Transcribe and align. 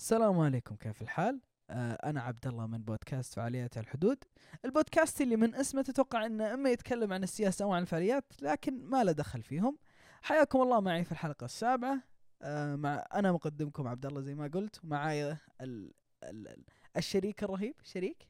السلام 0.00 0.38
عليكم 0.38 0.76
كيف 0.76 1.02
الحال؟ 1.02 1.40
آه 1.70 1.92
أنا 1.92 2.20
عبد 2.22 2.46
الله 2.46 2.66
من 2.66 2.82
بودكاست 2.82 3.34
فعاليات 3.34 3.78
الحدود. 3.78 4.24
البودكاست 4.64 5.20
اللي 5.20 5.36
من 5.36 5.54
اسمه 5.54 5.82
تتوقع 5.82 6.26
إنه 6.26 6.54
أما 6.54 6.70
يتكلم 6.70 7.12
عن 7.12 7.22
السياسة 7.22 7.64
أو 7.64 7.72
عن 7.72 7.82
الفعاليات 7.82 8.24
لكن 8.42 8.84
ما 8.84 9.04
له 9.04 9.12
دخل 9.12 9.42
فيهم. 9.42 9.78
حياكم 10.22 10.62
الله 10.62 10.80
معي 10.80 11.04
في 11.04 11.12
الحلقة 11.12 11.44
السابعة. 11.44 12.02
آه 12.42 12.76
مع 12.76 13.06
أنا 13.14 13.32
مقدمكم 13.32 13.88
عبد 13.88 14.06
الله 14.06 14.20
زي 14.20 14.34
ما 14.34 14.50
قلت 14.54 14.84
ومعاي 14.84 15.30
ال... 15.32 15.36
ال... 15.60 15.92
ال... 16.22 16.64
الشريك 16.96 17.44
الرهيب. 17.44 17.74
شريك؟ 17.82 18.28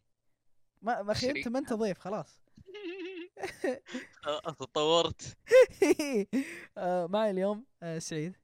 ما 0.83 1.03
ما. 1.03 1.15
خيبت 1.15 1.49
ما 1.49 1.59
أنت 1.59 1.73
ضيف 1.73 1.99
خلاص. 1.99 2.41
تطورت. 4.61 5.37
آه 6.79 7.07
معي 7.07 7.31
اليوم 7.31 7.65
آه 7.83 7.99
سعيد. 7.99 8.40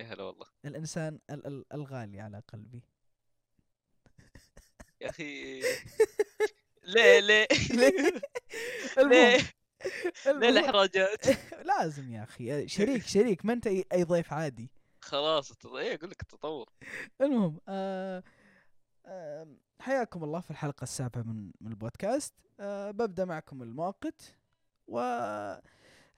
يا 0.00 0.04
هلا 0.04 0.22
والله. 0.22 0.46
الإنسان 0.64 1.20
ال- 1.30 1.46
ال- 1.46 1.64
الغالي 1.72 2.20
على 2.20 2.42
قلبي. 2.52 2.82
يا 5.00 5.10
أخي. 5.10 5.60
ليه 6.94 7.20
ليه؟ 7.20 7.46
ليه؟ 7.78 8.20
ليه 8.98 9.38
ليه 10.26 10.48
الإحراجات؟ 10.48 11.26
لازم 11.70 12.12
يا 12.12 12.22
أخي. 12.22 12.68
شريك 12.68 13.02
شريك. 13.06 13.44
ما 13.44 13.52
أنت 13.52 13.66
اي 13.66 14.04
ضيف 14.04 14.32
عادي. 14.32 14.70
خلاص 15.00 15.52
إيه 15.66 15.94
أقول 15.94 16.10
لك 16.10 16.22
التطور. 16.22 16.68
المهم 17.20 17.60
آه 17.68 18.22
آه 19.06 19.56
حياكم 19.80 20.24
الله 20.24 20.40
في 20.40 20.50
الحلقة 20.50 20.82
السابعة 20.82 21.22
من 21.22 21.52
من 21.60 21.70
البودكاست. 21.70 22.34
آه 22.60 22.90
ببدأ 22.90 23.24
معكم 23.24 23.62
المؤقت 23.62 24.34
و 24.86 25.00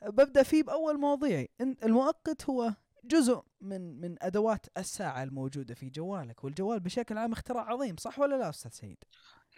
ببدأ 0.02 0.42
فيه 0.42 0.62
بأول 0.62 1.00
مواضيعي 1.00 1.48
المؤقت 1.60 2.44
هو 2.50 2.74
جزء 3.04 3.42
من 3.60 4.00
من 4.00 4.22
أدوات 4.22 4.66
الساعة 4.78 5.22
الموجودة 5.22 5.74
في 5.74 5.90
جوالك 5.90 6.44
والجوال 6.44 6.80
بشكل 6.80 7.18
عام 7.18 7.32
اختراع 7.32 7.64
عظيم 7.64 7.96
صح 7.96 8.18
ولا 8.18 8.36
لا 8.36 8.48
أستاذ 8.48 8.70
سعيد؟ 8.70 9.04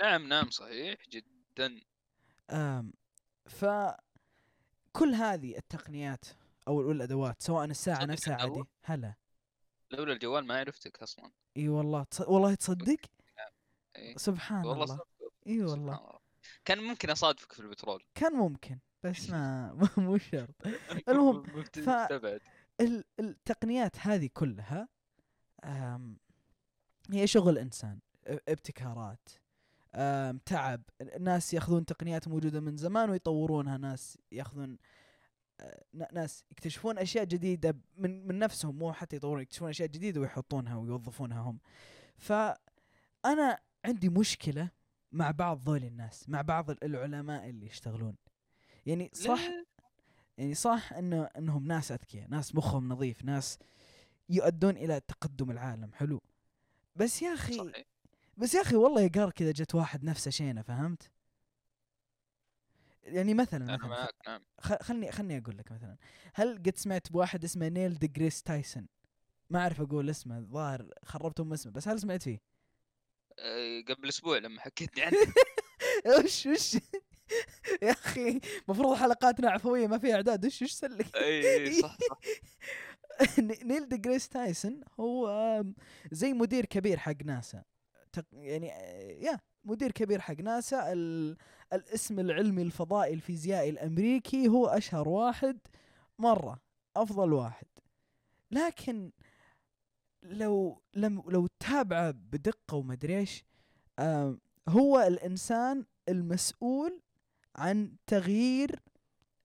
نعم 0.00 0.28
نعم 0.28 0.50
صحيح 0.50 1.08
جدا 1.08 1.80
آم 2.50 2.92
ف 3.46 3.64
كل 4.92 5.14
هذه 5.14 5.56
التقنيات 5.56 6.24
أو 6.68 6.90
الأدوات 6.90 7.42
سواء 7.42 7.64
الساعة 7.64 8.04
نفسها 8.04 8.34
عادي؟ 8.34 8.62
هلا 8.84 9.14
لولا 9.90 10.12
الجوال 10.12 10.44
ما 10.44 10.58
عرفتك 10.58 11.02
أصلا 11.02 11.30
إي 11.56 11.68
والله 11.68 12.02
تص... 12.02 12.20
والله 12.20 12.54
تصدق 12.54 12.96
إيه. 13.96 14.16
سبحان 14.16 14.66
والله 14.66 14.84
الله. 14.84 15.00
إي 15.46 15.62
والله 15.62 15.74
الله. 15.74 16.18
كان 16.64 16.78
ممكن 16.78 17.10
أصادفك 17.10 17.52
في 17.52 17.60
البترول 17.60 18.04
كان 18.14 18.32
ممكن 18.32 18.78
بس 19.02 19.30
ما 19.30 19.72
مو 19.96 20.18
شرط 20.18 20.54
المهم، 21.08 21.64
ف-. 21.64 22.38
التقنيات 23.20 23.96
هذه 23.98 24.30
كلها. 24.34 24.88
هي 27.10 27.26
شغل 27.26 27.58
إنسان 27.58 27.98
ابتكارات. 28.26 29.28
تعب 30.46 30.82
ناس 31.20 31.54
يأخذون 31.54 31.84
تقنيات 31.84 32.28
موجودة 32.28 32.60
من 32.60 32.76
زمان 32.76 33.10
ويطورونها 33.10 33.76
ناس 33.78 34.18
يأخذون 34.32 34.78
آه، 35.60 35.84
ناس 36.12 36.44
يكتشفون 36.50 36.98
أشياء 36.98 37.24
جديدة 37.24 37.76
من 37.96 38.26
من 38.26 38.38
نفسهم 38.38 38.78
مو 38.78 38.92
حتى 38.92 39.16
يطورون 39.16 39.42
يكتشفون 39.42 39.68
أشياء 39.68 39.88
جديدة 39.88 40.20
ويحطونها 40.20 40.76
ويوظفونها 40.76 41.40
هم 41.40 41.58
فانا 42.16 43.58
عندي 43.84 44.08
مشكلة 44.08 44.70
مع 45.12 45.30
بعض 45.30 45.68
ذول 45.68 45.84
الناس 45.84 46.28
مع 46.28 46.42
بعض 46.42 46.70
ال- 46.70 46.84
العلماء 46.84 47.48
اللي 47.48 47.66
يشتغلون 47.66 48.16
يعني 48.86 49.10
صح؟ 49.14 49.40
يعني 50.38 50.54
صح 50.54 50.92
إنه 50.92 51.24
إنهم 51.24 51.66
ناس 51.66 51.92
أذكياء 51.92 52.28
ناس 52.28 52.54
مخهم 52.54 52.88
نظيف 52.88 53.24
ناس 53.24 53.58
يؤدون 54.28 54.76
إلى 54.76 55.00
تقدم 55.00 55.50
العالم. 55.50 55.92
حلو. 55.92 56.20
بس 56.96 57.22
يا 57.22 57.34
أخي 57.34 57.54
صحيح. 57.54 57.84
بس 58.36 58.54
يا 58.54 58.60
أخي 58.60 58.76
والله 58.76 59.00
يا 59.00 59.08
قار 59.08 59.30
كذا 59.30 59.52
جت 59.52 59.74
واحد 59.74 60.04
نفسه 60.04 60.30
شينه 60.30 60.62
فهمت؟ 60.62 61.10
يعني 63.02 63.34
مثلا 63.34 63.64
أنا 63.64 63.76
مثلا 63.76 63.88
معك 63.88 64.14
نعم. 64.26 64.42
خلني 64.60 65.12
خلني 65.12 65.38
أقول 65.38 65.58
لك 65.58 65.72
مثلا. 65.72 65.96
هل 66.34 66.56
قد 66.56 66.76
سمعت 66.76 67.12
بواحد 67.12 67.44
اسمه 67.44 67.68
نيل 67.68 67.94
ديجريس 67.98 68.42
تايسون؟ 68.42 68.88
ما 69.50 69.60
أعرف 69.60 69.80
أقول 69.80 70.10
اسمه 70.10 70.38
الظاهر 70.38 70.90
خربت 71.04 71.40
ام 71.40 71.52
اسمه 71.52 71.72
بس 71.72 71.88
هل 71.88 72.00
سمعت 72.00 72.22
فيه؟ 72.22 72.40
آه، 73.38 73.80
قبل 73.88 74.08
أسبوع 74.08 74.38
لما 74.38 74.60
حكيتني 74.60 75.02
عنه. 75.02 75.16
وش 76.24 76.46
وش؟ 76.46 76.76
يا 77.82 77.90
أخي 77.90 78.40
المفروض 78.64 78.96
حلقاتنا 78.96 79.50
عفوية 79.50 79.86
ما 79.86 79.98
فيها 79.98 80.14
إعداد. 80.14 80.46
وش 80.46 80.62
وش 80.62 80.72
سلك؟ 80.72 81.16
إي 81.16 81.72
صح 81.72 81.96
صح. 82.10 82.18
نيل 83.38 83.88
ديجريس 83.88 84.28
تايسون 84.28 84.80
هو 85.00 85.64
زي 86.12 86.32
مدير 86.32 86.64
كبير 86.64 86.98
حق 86.98 87.22
ناسا. 87.24 87.62
يعني 88.32 88.72
آه، 88.72 89.12
يا 89.12 89.40
مدير 89.64 89.92
كبير 89.92 90.20
حق 90.20 90.40
ناسا. 90.40 90.92
ال... 90.92 91.36
الاسم 91.72 92.20
العلمي 92.20 92.62
الفضائي 92.62 93.14
الفيزيائي 93.14 93.70
الأمريكي 93.70 94.48
هو 94.48 94.66
أشهر 94.66 95.08
واحد 95.08 95.58
مرة 96.18 96.60
أفضل 96.96 97.32
واحد. 97.32 97.66
لكن 98.50 99.10
لو 100.22 100.82
لم 100.94 101.22
لو 101.28 101.46
تتابعه 101.46 102.10
بدقة 102.10 102.76
ومدري 102.76 103.18
إيش 103.18 103.44
هو 104.68 105.00
الإنسان 105.00 105.84
المسؤول 106.08 107.00
عن 107.56 107.96
تغيير 108.06 108.80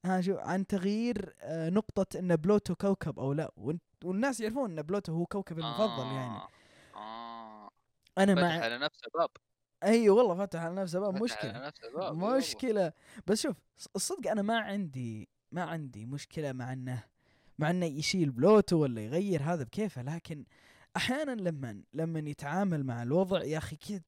ها 0.05 0.21
شو 0.21 0.37
عن 0.37 0.67
تغيير 0.67 1.35
آه، 1.41 1.69
نقطة 1.69 2.19
إن 2.19 2.35
بلوتو 2.35 2.75
كوكب 2.75 3.19
أو 3.19 3.33
لا. 3.33 3.51
والناس 4.03 4.39
يعرفون 4.39 4.71
إن 4.71 4.81
بلوتو 4.81 5.13
هو 5.13 5.25
كوكب 5.25 5.59
المفضل 5.59 6.05
يعني. 6.05 6.37
آه، 6.37 6.47
آه. 6.95 7.69
أنا 8.17 8.33
مع 8.33 8.47
على 8.47 8.77
نفسه 8.77 9.07
باب. 9.13 9.29
أيوه 9.83 10.15
والله 10.17 10.45
فتح 10.45 10.59
على 10.59 10.75
نفسه 10.75 10.99
باب 10.99 11.23
مشكلة 11.23 11.51
على 11.51 11.67
نفسه 11.67 11.91
باب 11.93 12.21
والله. 12.21 12.37
مشكلة. 12.37 12.93
بس 13.27 13.41
شوف 13.41 13.55
الصدق 13.95 14.31
أنا 14.31 14.41
ما 14.41 14.59
عندي 14.59 15.29
ما 15.51 15.63
عندي 15.63 16.05
مشكلة 16.05 16.51
مع 16.51 16.73
إنه 16.73 17.03
مع 17.59 17.69
إنه 17.69 17.85
يشيل 17.85 18.31
بلوتو 18.31 18.77
ولا 18.77 19.01
يغير 19.01 19.43
هذا 19.43 19.63
بكيفه. 19.63 20.01
لكن 20.01 20.45
أحيانا 20.97 21.31
لما 21.31 21.83
لما 21.93 22.19
يتعامل 22.19 22.83
مع 22.83 23.03
الوضع 23.03 23.43
يا 23.43 23.57
أخي 23.57 23.75
كذا 23.75 24.01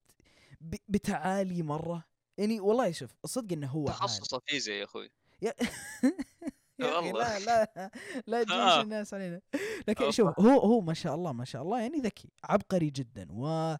بتعالي 0.88 1.64
مرة. 1.64 2.04
يعني 2.40 2.60
والله 2.60 2.92
شوف 2.92 3.12
الصدق 3.24 3.54
إنه 3.54 3.68
هو. 3.68 3.86
تخصصه 3.86 4.40
فيزياء 4.48 4.78
يا 4.80 4.84
أخوي 4.84 5.10
يا 5.42 5.54
أخي 6.82 6.96
والله. 7.12 7.38
لا 7.38 7.40
لا 7.76 7.92
لا 8.28 8.44
تجيش 8.44 8.54
آه. 8.56 8.82
الناس 8.82 9.14
علينا 9.14 9.42
لكن 9.88 10.06
آه، 10.06 10.12
شوف 10.12 10.40
هو 10.40 10.60
هو 10.60 10.82
ما 10.82 10.94
شاء 10.94 11.16
الله 11.16 11.34
ما 11.34 11.46
شاء 11.46 11.62
الله 11.62 11.82
يعني 11.82 11.98
ذكي 12.00 12.30
عبقري 12.44 12.90
جدا 12.90 13.28
و 13.32 13.76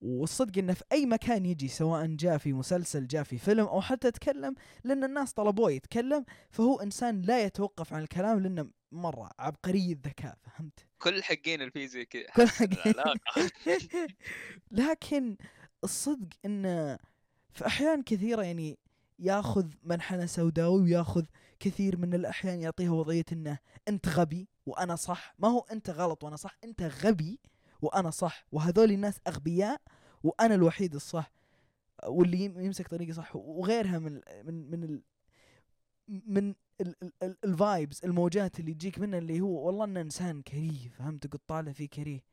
والصدق 0.00 0.58
إنه 0.58 0.72
في 0.74 0.84
أي 0.92 1.06
مكان 1.06 1.46
يجي 1.46 1.68
سواء 1.68 2.06
جاء 2.06 2.38
في 2.38 2.52
مسلسل 2.52 3.06
جاء 3.06 3.22
في 3.22 3.38
فيلم 3.38 3.64
أو 3.66 3.80
حتى 3.80 4.10
تكلم 4.10 4.54
لأن 4.84 5.04
الناس 5.04 5.32
طلبوه 5.32 5.70
يتكلم 5.72 6.24
فهو 6.50 6.80
إنسان 6.80 7.22
لا 7.22 7.44
يتوقف 7.44 7.92
عن 7.92 8.02
الكلام 8.02 8.40
لأنه 8.40 8.70
مرة 8.92 9.30
عبقري 9.38 9.92
الذكاء 9.92 10.38
فهمت؟ 10.42 10.86
كل 10.98 11.22
حقين 11.22 11.62
الفيزياء 11.62 12.04
كذا 12.04 12.22
كل 12.36 12.48
حسن 12.48 12.72
حق 12.74 12.86
العلاقة. 12.86 13.50
لكن 14.70 15.36
الصدق 15.84 16.28
إنه 16.44 16.98
في 17.52 17.66
احيان 17.66 18.02
كثيرة 18.02 18.42
يعني 18.42 18.78
ياخذ 19.18 19.66
منحنى 19.82 20.26
سوداوي 20.26 20.82
وياخذ 20.82 21.24
كثير 21.60 21.96
من 21.96 22.14
الأحيان 22.14 22.60
يعطيها 22.60 22.90
وضعية 22.90 23.24
إنه 23.32 23.58
أنت 23.88 24.08
غبي 24.08 24.48
وأنا 24.66 24.96
صح. 24.96 25.34
ما 25.38 25.48
هو 25.48 25.58
أنت 25.72 25.90
غلط 25.90 26.24
وأنا 26.24 26.36
صح 26.36 26.58
أنت 26.64 26.82
غبي 26.82 27.40
وأنا 27.82 28.10
صح 28.10 28.46
وهذول 28.52 28.90
الناس 28.92 29.20
أغبياء 29.26 29.80
وأنا 30.22 30.54
الوحيد 30.54 30.94
الصح. 30.94 31.32
واللي 32.06 32.38
يم- 32.44 32.60
يمسك 32.60 32.88
طريقي 32.88 33.12
صح 33.12 33.36
وغيرها 33.36 33.98
من 33.98 34.20
من 34.44 34.70
من 34.70 34.84
ال 34.84 35.02
من 36.26 36.54
ال 37.44 37.53
vibes 37.53 38.00
الموجات 38.04 38.60
اللي 38.60 38.74
تجيك 38.74 38.98
منه 38.98 39.18
اللي 39.18 39.40
هو 39.40 39.66
والله 39.66 39.84
إنه 39.84 40.00
إنسان 40.00 40.42
كريه 40.42 40.88
فهمت؟ 40.88 41.26
قد 41.26 41.38
طالع 41.46 41.72
فيه 41.72 41.88
كريه. 41.88 42.24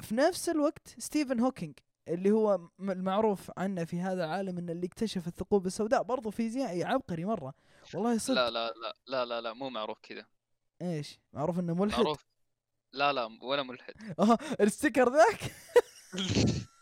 في 0.00 0.14
نفس 0.14 0.48
الوقت 0.48 0.94
ستيفن 0.98 1.40
هوكينج 1.40 1.74
اللي 2.08 2.30
هو 2.30 2.68
المعروف 2.80 3.50
عنه 3.56 3.84
في 3.84 4.00
هذا 4.00 4.24
العالم 4.24 4.58
انه 4.58 4.72
اللي 4.72 4.86
اكتشف 4.86 5.26
الثقوب 5.26 5.66
السوداء 5.66 6.02
برضو 6.02 6.30
فيزيائي 6.30 6.84
عبقري 6.84 7.24
مرة. 7.24 7.54
والله 7.94 8.18
صدق. 8.18 8.34
لا 8.34 8.50
لا 8.50 8.72
لا 8.72 8.94
لا 9.06 9.24
لا 9.24 9.40
لا 9.40 9.52
مو 9.52 9.70
معروف 9.70 9.98
كذا. 10.02 10.26
إيش؟ 10.82 11.18
معروف 11.32 11.58
إنه 11.58 11.74
ملحد؟ 11.74 12.02
معروف. 12.02 12.26
لا 12.92 13.12
لا 13.12 13.38
ولا 13.42 13.62
ملحد. 13.62 13.94
آه 14.18 14.38
الستيكر 14.60 15.12
ذاك؟ 15.12 15.40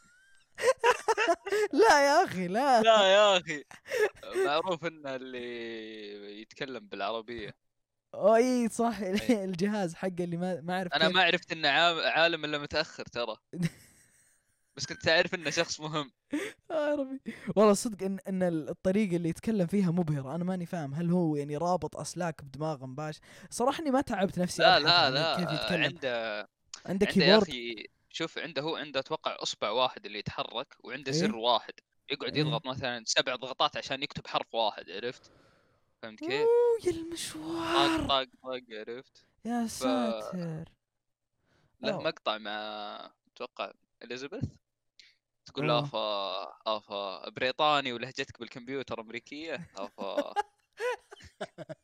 لا 1.73 2.07
يا 2.07 2.25
أخي 2.25 2.49
لا. 2.49 2.83
لا 2.91 3.03
يا 3.03 3.39
أخي. 3.39 3.65
معروف 4.47 4.85
إنه 4.85 5.17
اللي 5.17 6.41
يتكلم 6.41 6.87
بالعربية. 6.87 7.55
إي 8.15 8.69
صح 8.69 8.99
الجهاز 9.31 9.95
حقه 9.95 10.25
اللي 10.25 10.37
ما 10.37 10.61
ما 10.61 10.79
أعرف 10.79 10.93
أنا. 10.93 11.09
ما 11.09 11.23
عرفت 11.23 11.53
إنه 11.53 11.69
عالم 11.69 12.45
إلا 12.45 12.59
متأخر 12.59 13.05
ترى. 13.05 13.37
بس 14.77 14.87
كنت 14.87 15.09
أعرف 15.09 15.35
إنه 15.35 15.51
شخص 15.51 15.81
مهم 15.81 16.13
آه 16.71 16.89
يا 16.91 16.95
ربي 16.95 17.21
والله 17.57 17.73
صدق 17.73 18.07
إن 18.07 18.19
إن 18.29 18.43
الطريقة 18.43 19.17
اللي 19.17 19.29
يتكلم 19.29 19.67
فيها 19.67 19.91
مبهرة 19.91 20.35
أنا 20.35 20.45
ماني 20.45 20.67
فاهم 20.67 20.95
هل 20.95 21.11
هو 21.11 21.37
يعني 21.37 21.57
رابط 21.57 21.97
أسلاك 21.97 22.45
بدماغه 22.45 22.87
مباشر 22.87 23.21
صراحة 23.51 23.81
إني 23.83 23.91
ما 23.91 24.01
تعبت 24.01 24.39
نفسي 24.39 24.63
لا 24.63 24.79
لا 24.79 25.11
لا 25.11 25.37
كيف 25.37 25.61
يتكلم 25.61 25.83
عنده 25.83 26.39
عنده 26.39 26.49
عنده 26.87 27.07
يا 27.07 27.13
keyboard 27.13 27.43
أخي 27.43 27.87
شوف 28.11 28.39
عنده 28.39 28.63
هو 28.63 28.77
عنده 28.77 29.01
أتوقع 29.01 29.37
أصبع 29.43 29.71
واحد 29.71 30.07
اللي 30.07 30.19
يتحرك 30.19 30.77
وعنده 30.85 31.13
إيه. 31.13 31.19
زر 31.19 31.37
واحد 31.37 31.73
يقعد 32.11 32.37
إيه. 32.37 32.41
يضغط 32.41 32.67
مثلا 32.67 33.03
سبع 33.07 33.37
ضغطات 33.37 33.77
عشان 33.77 34.03
يكتب 34.03 34.27
حرف 34.27 34.55
واحد 34.55 34.91
عرفت؟ 34.91 35.31
فهمت 36.03 36.19
كيف؟ 36.19 36.33
أوه 36.33 36.79
يا 36.85 36.91
المشوار 36.91 38.09
طاق 38.09 38.29
طاق 38.43 38.63
عرفت؟ 38.71 39.25
يا 39.45 39.67
ساتر 39.67 40.65
له 41.81 41.93
أوه. 41.93 42.03
مقطع 42.03 42.39
مع 42.39 43.11
أتوقع 43.27 43.73
إليزابيث 44.03 44.45
تقول. 45.47 45.69
له 45.69 45.79
افا 45.79 46.43
افا 46.67 47.29
بريطاني 47.31 47.93
ولهجتك 47.93 48.41
بالكمبيوتر 48.41 49.01
أمريكية 49.01 49.71
افا 49.77 50.33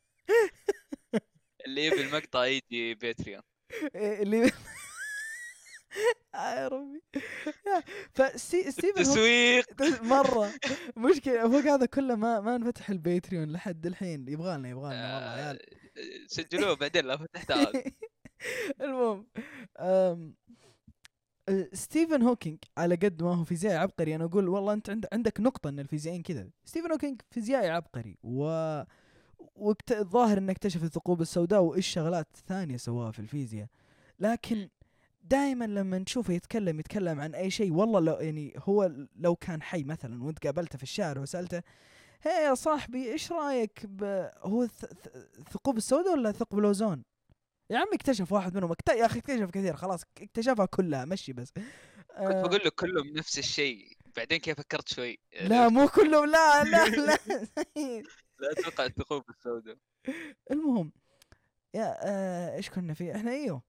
اللي 1.65 1.85
يبي 1.85 2.01
المقطع 2.01 2.45
يجي 2.45 2.93
باتريون. 2.95 3.41
إيه، 3.95 4.23
اللي 4.23 4.51
آه 6.35 6.53
يا 6.55 6.67
ربي. 6.67 7.01
فستيفن 8.13 8.93
تسويق. 8.93 9.81
مرة. 10.03 10.51
مشكلة 10.97 11.49
فوق 11.49 11.61
هذا 11.61 11.85
كله 11.85 12.15
ما 12.15 12.39
ما 12.39 12.55
انفتح 12.55 12.89
الباتريون 12.89 13.51
لحد 13.51 13.85
الحين. 13.85 14.29
يبغالنا 14.29 14.69
يبغالنا 14.69 15.15
والله 15.15 15.27
يا 15.27 15.29
عيال. 15.29 15.59
آه، 15.97 16.27
سجلوه 16.27 16.73
بعدين 16.75 17.05
لا 17.05 17.17
فتحت 17.17 17.51
هذا 17.51 17.83
المهم 18.81 19.27
ستيفن 21.73 22.21
هوكينج 22.21 22.57
على 22.77 22.95
قد 22.95 23.23
ما 23.23 23.35
هو 23.35 23.43
فيزيائي 23.43 23.77
عبقري 23.77 24.15
أنا 24.15 24.25
أقول 24.25 24.47
والله 24.49 24.73
أنت 24.73 24.89
عند 24.89 25.05
عندك 25.13 25.39
نقطة 25.39 25.69
إن 25.69 25.79
الفيزيائيين 25.79 26.23
كذا 26.23 26.49
ستيفن 26.65 26.91
هوكينج 26.91 27.21
فيزيائي 27.31 27.69
عبقري 27.69 28.17
و 28.23 28.43
وقت 29.55 29.91
الظاهر 29.91 30.37
إنه 30.37 30.51
اكتشف 30.51 30.83
الثقوب 30.83 31.21
السوداء 31.21 31.61
وإيش 31.61 31.87
شغلات 31.87 32.27
ثانية 32.47 32.77
سواها 32.77 33.11
في 33.11 33.19
الفيزياء 33.19 33.67
لكن 34.19 34.69
دائما 35.23 35.65
لما 35.65 35.97
نشوفه 35.97 36.33
يتكلم 36.33 36.79
يتكلم 36.79 37.19
عن 37.19 37.35
أي 37.35 37.49
شيء 37.51 37.71
والله 37.73 37.99
لو 37.99 38.13
يعني 38.13 38.53
هو 38.57 38.91
لو 39.15 39.35
كان 39.35 39.61
حي 39.61 39.83
مثلا 39.83 40.23
وأنت 40.23 40.45
قابلته 40.45 40.77
في 40.77 40.83
الشارع 40.83 41.21
وسألته 41.21 41.61
هي 42.21 42.45
يا 42.45 42.53
صاحبي 42.55 43.11
إيش 43.11 43.31
رأيك 43.31 43.85
ب... 43.85 44.03
هو 44.43 44.67
الث- 44.67 44.69
الث- 44.89 45.15
الثقوب 45.39 45.77
السوداء 45.77 46.13
ولا 46.13 46.31
ثقب 46.31 46.59
الأوزون؟ 46.59 47.03
يا 47.69 47.77
عمي 47.77 47.95
اكتشف 47.95 48.31
واحد 48.31 48.55
منهم 48.55 48.71
اكت... 48.71 48.89
يا 48.89 49.05
أخي 49.05 49.19
اكتشف 49.19 49.49
كثير 49.49 49.75
خلاص 49.75 50.03
اكتشفها 50.21 50.65
كلها 50.65 51.05
مشي 51.05 51.33
بس. 51.33 51.53
كنت 51.53 52.35
آه، 52.35 52.41
بقول 52.41 52.61
له 52.63 52.69
كلهم 52.69 53.07
نفس 53.07 53.39
الشيء 53.39 53.97
بعدين 54.17 54.37
كيف 54.37 54.57
فكرت 54.57 54.87
شوي؟ 54.87 55.19
لا 55.41 55.69
مو 55.69 55.87
كلهم 55.87 56.25
لا 56.25 56.63
لا 56.71 56.89
لا 56.89 57.19
لا 58.39 58.51
أتوقع 58.51 58.85
الثقوب 58.85 59.29
السوداء 59.29 59.77
المهم 60.51 60.91
يا 61.73 61.97
آه 62.01 62.55
إيش 62.55 62.69
كنا 62.69 62.93
فيه؟ 62.93 63.15
إحنا 63.15 63.31
إيوه. 63.31 63.63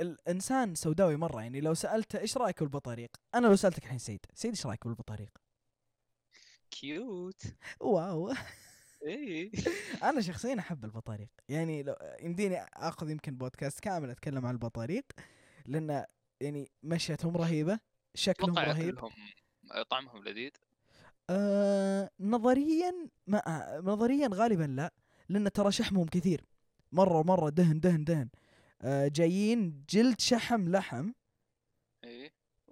الإنسان 0.00 0.74
سوداوي 0.74 1.16
مرة 1.16 1.42
يعني 1.42 1.60
لو 1.60 1.74
سألته 1.74 2.18
إيش 2.18 2.36
رأيك 2.36 2.62
بالبطاريق؟ 2.62 3.10
أنا 3.34 3.46
لو 3.46 3.56
سألتك 3.56 3.84
الحين 3.84 3.98
سيد 3.98 4.26
سيد 4.34 4.50
إيش 4.50 4.66
رأيك 4.66 4.86
بالبطاريق؟ 4.86 5.38
cute 6.70 7.42
wow. 7.80 8.34
اي 9.06 9.52
أنا 10.02 10.20
شخصيا 10.20 10.58
أحب 10.58 10.84
البطاريق. 10.84 11.28
يعني 11.48 11.82
لو 11.82 11.96
يمديني 12.22 12.56
آخذ 12.74 13.10
يمكن 13.10 13.36
بودكاست 13.36 13.80
كامل 13.80 14.10
أتكلم 14.10 14.46
عن 14.46 14.54
البطاريق 14.54 15.04
لأن 15.66 16.04
يعني 16.40 16.70
مشيتهم 16.82 17.36
رهيبة 17.36 17.78
شكلهم 18.14 18.58
رهيب. 18.58 18.86
ياكلهم 18.86 19.12
طعمهم 19.90 20.24
لذيذ. 20.24 20.50
آه 21.30 22.10
نظريا 22.20 23.08
ما 23.26 23.80
نظريا 23.84 24.28
غالبا 24.32 24.64
لا 24.64 24.94
لأن 25.28 25.52
ترى 25.52 25.72
شحمهم 25.72 26.06
كثير. 26.06 26.44
مرة 26.92 27.22
مره 27.22 27.48
دهن 27.50 27.80
دهن 27.80 28.04
دهن. 28.04 28.28
آه 28.82 29.08
جايين 29.08 29.84
جلد 29.90 30.20
شحم 30.20 30.68
لحم. 30.68 31.12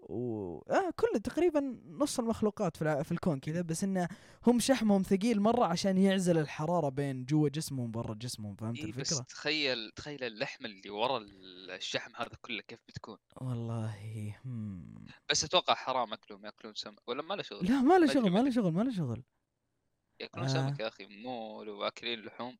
و 0.08 0.58
آه 0.58 0.90
كل 0.96 1.20
تقريبا 1.20 1.78
نص 1.86 2.18
المخلوقات 2.18 2.76
في, 2.76 2.82
الع... 2.82 3.02
في 3.02 3.12
الكون 3.12 3.40
كذا 3.40 3.62
بس 3.62 3.84
إنه 3.84 4.08
هم 4.46 4.60
شحمهم 4.60 5.02
ثقيل 5.02 5.40
مرة 5.40 5.64
عشان 5.64 5.98
يعزل 5.98 6.38
الحرارة 6.38 6.88
بين 6.88 7.24
جوا 7.24 7.48
جسمهم 7.48 7.90
برا 7.90 8.14
جسمهم 8.14 8.56
فهمت 8.56 8.78
إيه 8.78 8.92
بس 8.92 9.12
الفكرة؟ 9.12 9.24
تخيل 9.28 9.90
تخيل 9.90 10.24
اللحم 10.24 10.66
اللي 10.66 10.90
ورا 10.90 11.18
الشحم 11.74 12.16
هذا 12.16 12.30
كله 12.40 12.62
كيف 12.62 12.78
بتكون 12.88 13.18
والله 13.36 14.36
هم. 14.44 15.06
بس 15.30 15.44
أتوقع 15.44 15.74
حرام 15.74 16.12
اكلهم 16.12 16.44
ياكلون 16.44 16.74
سمك 16.74 17.08
ولا 17.08 17.22
ما 17.22 17.34
له 17.34 17.42
شغل 17.42 17.66
لا 17.66 17.80
ما 17.82 17.98
له 17.98 18.06
شغل 18.06 18.30
ما 18.30 18.38
له 18.38 18.50
شغل 18.50 18.72
ما 18.72 18.82
له 18.82 18.92
شغل 18.92 19.22
ياكلون 20.20 20.46
آه. 20.46 20.48
سمك 20.48 20.80
يا 20.80 20.88
أخي 20.88 21.06
مو 21.06 21.62
لو 21.62 21.82
اكلين 21.82 22.20
لحوم. 22.20 22.58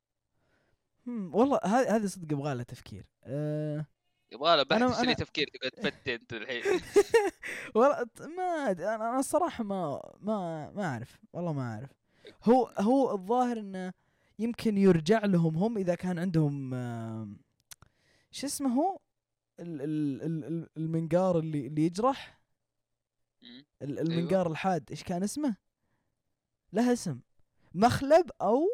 والله 1.07 1.61
هذه 1.65 1.97
هذه 1.97 2.07
صدق 2.07 2.33
يبغى 2.33 2.55
لها 2.55 2.63
تفكير 2.63 3.07
آه 3.25 3.87
يبغى 4.35 4.57
له 4.57 4.63
بحث 4.63 5.01
أنا- 5.07 5.15
تفكير 5.17 5.49
تقعد 5.55 5.71
تفتي 5.71 6.15
انت 6.15 6.33
الحين. 6.33 6.63
والله 7.75 8.07
ما 8.37 8.71
أنا 8.71 8.95
أنا 8.95 9.19
الصراحة 9.19 9.65
ما 9.65 10.01
ما 10.21 10.71
ما 10.71 10.85
أعرف 10.85 11.19
والله 11.33 11.53
ما 11.53 11.75
أعرف. 11.75 11.91
هو 12.45 12.67
هو 12.79 13.13
الظاهر 13.15 13.59
إنه 13.59 13.93
يمكن 14.39 14.79
يرجع 14.79 15.25
لهم 15.25 15.57
هم 15.57 15.79
إذا 15.79 15.95
كان 15.95 16.19
عندهم 16.19 16.71
شو 18.31 18.47
اسمه 18.47 18.75
هو؟ 18.75 18.99
ال- 19.61 19.83
ال- 19.83 20.23
ال- 20.23 20.45
ال- 20.45 20.69
المنقار 20.77 21.39
اللي 21.39 21.67
اللي 21.67 21.87
يجرح. 21.87 22.41
ال- 23.83 23.99
المنقار 23.99 24.51
الحاد 24.51 24.91
إيش 24.91 25.03
كان 25.03 25.23
اسمه؟ 25.23 25.57
له 26.73 26.93
اسم. 26.93 27.21
مخلب 27.75 28.31
أو 28.43 28.67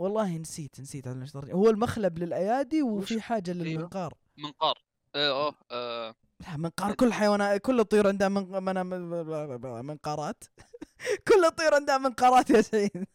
والله 0.00 0.38
نسيت 0.38 0.80
نسيت 0.80 1.08
على 1.08 1.26
درجة. 1.34 1.52
هو 1.52 1.70
المخلب 1.70 2.18
للأيادي 2.18 2.82
وفي؟ 2.82 3.20
حاجة 3.20 3.52
أيوه. 3.52 3.64
للمنقار. 3.64 4.14
منقار. 4.38 4.82
إيه، 5.14 5.30
أوه 5.30 5.54
آه. 5.70 6.14
لا 6.40 6.56
منقار 6.56 6.94
كل 6.94 7.12
حيوانات 7.12 7.60
كل 7.60 7.80
الطيور 7.80 8.08
عندها 8.08 8.28
من... 8.28 8.62
من... 8.64 8.86
من... 8.86 9.86
منقارات. 9.86 10.44
كل 11.28 11.44
الطيور 11.44 11.74
عندها 11.74 11.98
منقارات 11.98 12.50
يا 12.50 12.60
سعيد 12.60 12.90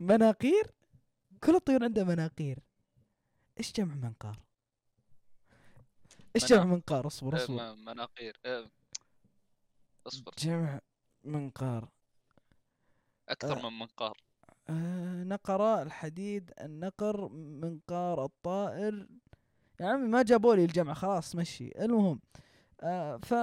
مناقير؟ 0.00 0.70
كل 1.44 1.54
الطيور 1.54 1.84
عندها 1.84 2.04
مناقير. 2.04 2.58
إيش 3.58 3.72
جمع 3.72 3.94
منقار؟ 3.94 4.40
إيش 6.36 6.44
جمع 6.44 6.64
منقار؟ 6.64 7.06
اصبر 7.06 7.34
آه، 7.34 7.36
اصبر. 7.36 7.74
مناقير. 7.74 8.40
آه، 8.46 8.70
أصبر. 10.06 10.32
جمع 10.38 10.80
منقار. 11.24 11.88
أكثر 13.28 13.58
آه. 13.66 13.70
من 13.70 13.78
منقار. 13.78 14.16
آه 14.70 15.24
نقرة 15.24 15.82
الحديد 15.82 16.50
النقر 16.60 17.28
منقار 17.32 18.24
الطائر. 18.24 19.06
يا 19.80 19.86
عمي 19.86 20.08
ما 20.08 20.22
جابوا 20.22 20.54
لي 20.54 20.64
الجمع 20.64 20.94
خلاص 20.94 21.36
مشي. 21.36 21.70
المهم 21.78 22.20
آه 22.82 23.16
ف 23.16 23.34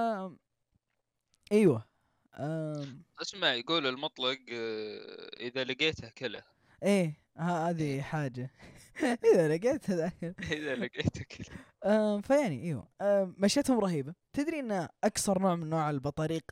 أيوه 1.52 1.88
آم. 2.34 3.02
اسمع 3.22 3.54
يقول 3.54 3.86
المطلق 3.86 4.38
آه، 4.52 5.30
إذا 5.40 5.64
لقيته 5.64 6.08
كله. 6.08 6.42
إيه 6.82 7.22
ها 7.36 7.70
هذه 7.70 8.00
حاجة. 8.02 8.50
إذا 9.34 9.48
لقيت 9.56 9.90
هذا 9.90 10.12
إذا 10.52 10.74
لقيته 10.74 11.24
كله. 11.24 11.46
آم، 11.84 12.20
فيعني 12.20 12.62
أيوه 12.64 12.88
آم، 13.00 13.34
مشيتهم 13.38 13.78
رهيبة. 13.80 14.14
تدري 14.32 14.60
إن 14.60 14.88
أكثر 15.04 15.38
نوع 15.42 15.54
من 15.56 15.70
نوع 15.70 15.90
البطاريق 15.90 16.42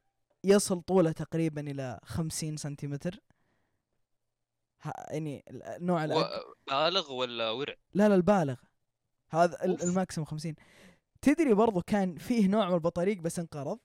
يصل 0.44 0.82
طوله 0.82 1.12
تقريبا 1.12 1.60
إلى 1.60 2.00
خمسين 2.04 2.56
سنتيمتر. 2.56 3.20
يعني 5.10 5.44
النوع 5.48 6.04
الأق... 6.04 6.18
و- 6.18 6.54
بالغ 6.66 7.12
ولا 7.12 7.50
ورع؟ 7.50 7.74
لا 7.94 8.08
لا 8.08 8.14
البالغ. 8.14 8.56
هذا. 9.30 9.64
الماكسيموم 9.64 10.26
50 10.26 10.54
تدري 11.22 11.54
برضو 11.54 11.82
كان 11.82 12.18
فيه 12.18 12.48
نوع 12.48 12.68
من 12.68 12.74
البطاريق 12.74 13.18
بس 13.18 13.38
انقرض؟ 13.38 13.78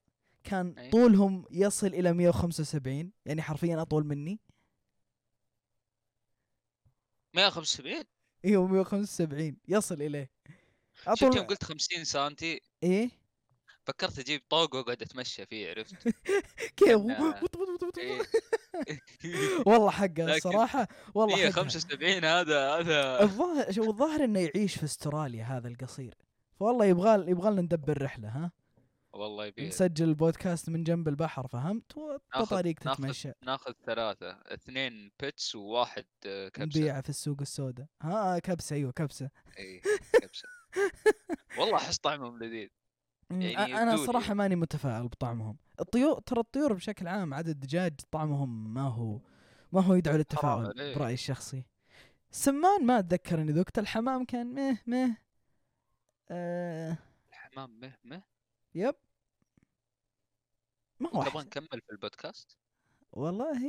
كان 0.43 0.79
أي. 0.79 0.89
طولهم 0.89 1.45
يصل 1.51 1.88
إلى 1.88 2.13
175 2.13 3.12
يعني 3.25 3.41
حرفيا 3.41 3.81
أطول 3.81 4.05
مني. 4.05 4.39
175 7.33 8.03
إيوه 8.45 8.67
175 8.67 9.57
يصل 9.67 10.01
إليه. 10.01 10.31
شفت 11.03 11.21
يوم 11.21 11.31
اطول 11.31 11.47
قلت 11.47 11.63
50 11.63 12.03
سنتي؟ 12.03 12.62
إيه؟ 12.83 13.09
فكرت 13.86 14.20
أجيب 14.20 14.42
طوق 14.50 14.75
وأقعد 14.75 15.01
أتمشى 15.01 15.46
فيه 15.46 15.70
عرفت؟ 15.70 15.96
كيف؟ 16.77 17.01
إيه. 17.98 18.22
والله 19.68 19.89
حقه 19.92 20.25
الصراحة 20.36 20.88
والله 21.15 21.36
حقه. 21.36 21.44
175 21.44 22.25
هذا 22.25 22.70
هذا 22.80 23.24
الظاهر 23.24 23.72
شو 23.72 23.84
الظاهر 23.84 24.24
إنه 24.24 24.39
يعيش 24.39 24.75
في 24.77 24.84
أستراليا 24.84 25.44
هذا 25.44 25.68
القصير. 25.68 26.15
فوالله 26.60 26.86
يبغى 26.86 27.32
يبغى 27.32 27.51
لنا 27.51 27.62
ندبر 27.62 28.01
رحلة 28.01 28.27
ها؟ 28.30 28.51
والله 29.13 29.46
يبي 29.46 29.68
نسجل 29.68 30.10
البودكاست 30.10 30.70
من 30.70 30.84
جنب 30.84 31.08
البحر 31.08 31.48
فهمت؟ 31.48 31.98
وبطريق 31.98 32.75
تتمشى. 32.75 33.32
ناخذ 33.44 33.74
ثلاثة 33.86 34.32
اثنين 34.32 35.12
pets 35.20 35.55
وواحد 35.56 36.06
آه، 36.25 36.50
كبسة. 36.50 36.80
نبيعه 36.80 37.01
في 37.01 37.10
السوق 37.10 37.38
السوداء. 37.42 37.88
ها 38.01 38.39
كبسة 38.39 38.75
أيوه 38.75 38.92
كبسة. 38.92 39.30
اي 39.60 39.82
كبسة. 40.22 40.48
والله 41.58 41.75
أحس 41.75 41.98
طعمهم 41.98 42.44
لذيذ. 42.44 42.70
يعني 43.32 43.82
أنا 43.84 43.98
صراحة 43.98 44.27
لي. 44.29 44.36
ماني 44.36 44.55
متفائل 44.55 45.08
بطعمهم. 45.08 45.58
الطيور 45.79 46.20
ترى 46.20 46.39
الطيور 46.39 46.74
بشكل 46.74 47.08
عام 47.08 47.34
عدد 47.34 47.60
دجاج 47.60 47.94
طعمهم 48.12 48.74
ما 48.74 48.82
هو 48.82 49.20
ما 49.72 49.82
هو 49.82 49.94
يدعو 49.94 50.15
للتفاؤل. 50.17 50.74
برأيي 50.96 51.13
الشخصي. 51.13 51.65
سمان 52.32 52.86
ما 52.86 53.00
أتذكر 53.00 53.41
إني 53.41 53.51
ذقت. 53.51 53.79
الحمام 53.79 54.25
كان 54.25 54.53
مه 54.55 54.77
مه. 54.88 55.17
آه. 56.32 56.98
الحمام 57.29 57.79
مه 57.79 57.94
مه؟ 58.03 58.24
يب. 58.75 58.96
ما 61.00 61.10
هو 61.10 61.24
تبغى. 61.24 61.44
نكمل 61.44 61.82
في 61.82 61.91
البودكاست؟ 61.91 62.58
والله 63.12 63.60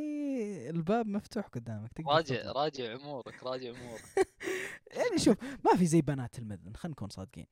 الباب 0.70 1.06
مفتوح 1.06 1.46
قدامك 1.46 1.92
تقدر 1.92 2.10
راجع 2.12 2.36
تطلع. 2.36 2.52
راجع 2.52 2.94
أمورك 2.94 3.42
راجع 3.42 3.70
أمورك. 3.70 4.04
يعني 4.96 5.18
شوف 5.18 5.36
ما 5.64 5.76
في 5.76 5.86
زي 5.86 6.02
بنات 6.02 6.38
المذن 6.38 6.76
خلينا 6.76 6.92
نكون 6.92 7.08
صادقين. 7.08 7.46